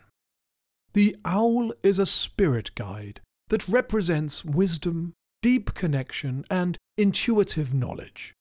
The 0.93 1.15
owl 1.25 1.73
is 1.81 1.97
a 1.97 2.05
spirit 2.05 2.75
guide 2.75 3.21
that 3.49 3.67
represents 3.67 4.45
wisdom, 4.45 5.13
deep 5.41 5.73
connection, 5.73 6.45
and 6.51 6.77
intuitive 6.95 7.73
knowledge. 7.73 8.35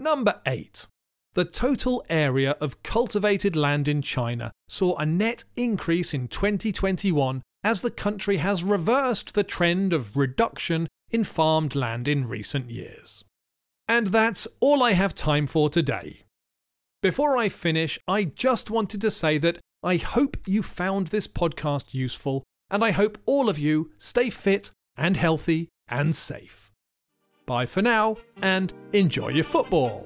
Number 0.00 0.40
8. 0.46 0.88
The 1.34 1.44
total 1.44 2.04
area 2.08 2.56
of 2.60 2.82
cultivated 2.82 3.54
land 3.54 3.86
in 3.86 4.02
China 4.02 4.50
saw 4.68 4.96
a 4.96 5.06
net 5.06 5.44
increase 5.54 6.12
in 6.12 6.26
2021 6.26 7.42
as 7.62 7.82
the 7.82 7.90
country 7.90 8.38
has 8.38 8.64
reversed 8.64 9.34
the 9.34 9.44
trend 9.44 9.92
of 9.92 10.16
reduction 10.16 10.88
in 11.10 11.24
farmed 11.24 11.74
land 11.74 12.08
in 12.08 12.28
recent 12.28 12.70
years. 12.70 13.24
And 13.88 14.08
that's 14.08 14.46
all 14.60 14.82
I 14.82 14.92
have 14.92 15.14
time 15.14 15.46
for 15.46 15.68
today. 15.68 16.22
Before 17.02 17.36
I 17.36 17.48
finish, 17.48 17.98
I 18.06 18.24
just 18.24 18.70
wanted 18.70 19.00
to 19.00 19.10
say 19.10 19.38
that 19.38 19.58
I 19.82 19.96
hope 19.96 20.36
you 20.46 20.62
found 20.62 21.08
this 21.08 21.26
podcast 21.26 21.94
useful, 21.94 22.44
and 22.70 22.84
I 22.84 22.90
hope 22.90 23.18
all 23.26 23.48
of 23.48 23.58
you 23.58 23.90
stay 23.98 24.30
fit 24.30 24.70
and 24.96 25.16
healthy 25.16 25.68
and 25.88 26.14
safe. 26.14 26.70
Bye 27.46 27.66
for 27.66 27.82
now, 27.82 28.16
and 28.42 28.72
enjoy 28.92 29.30
your 29.30 29.44
football. 29.44 30.04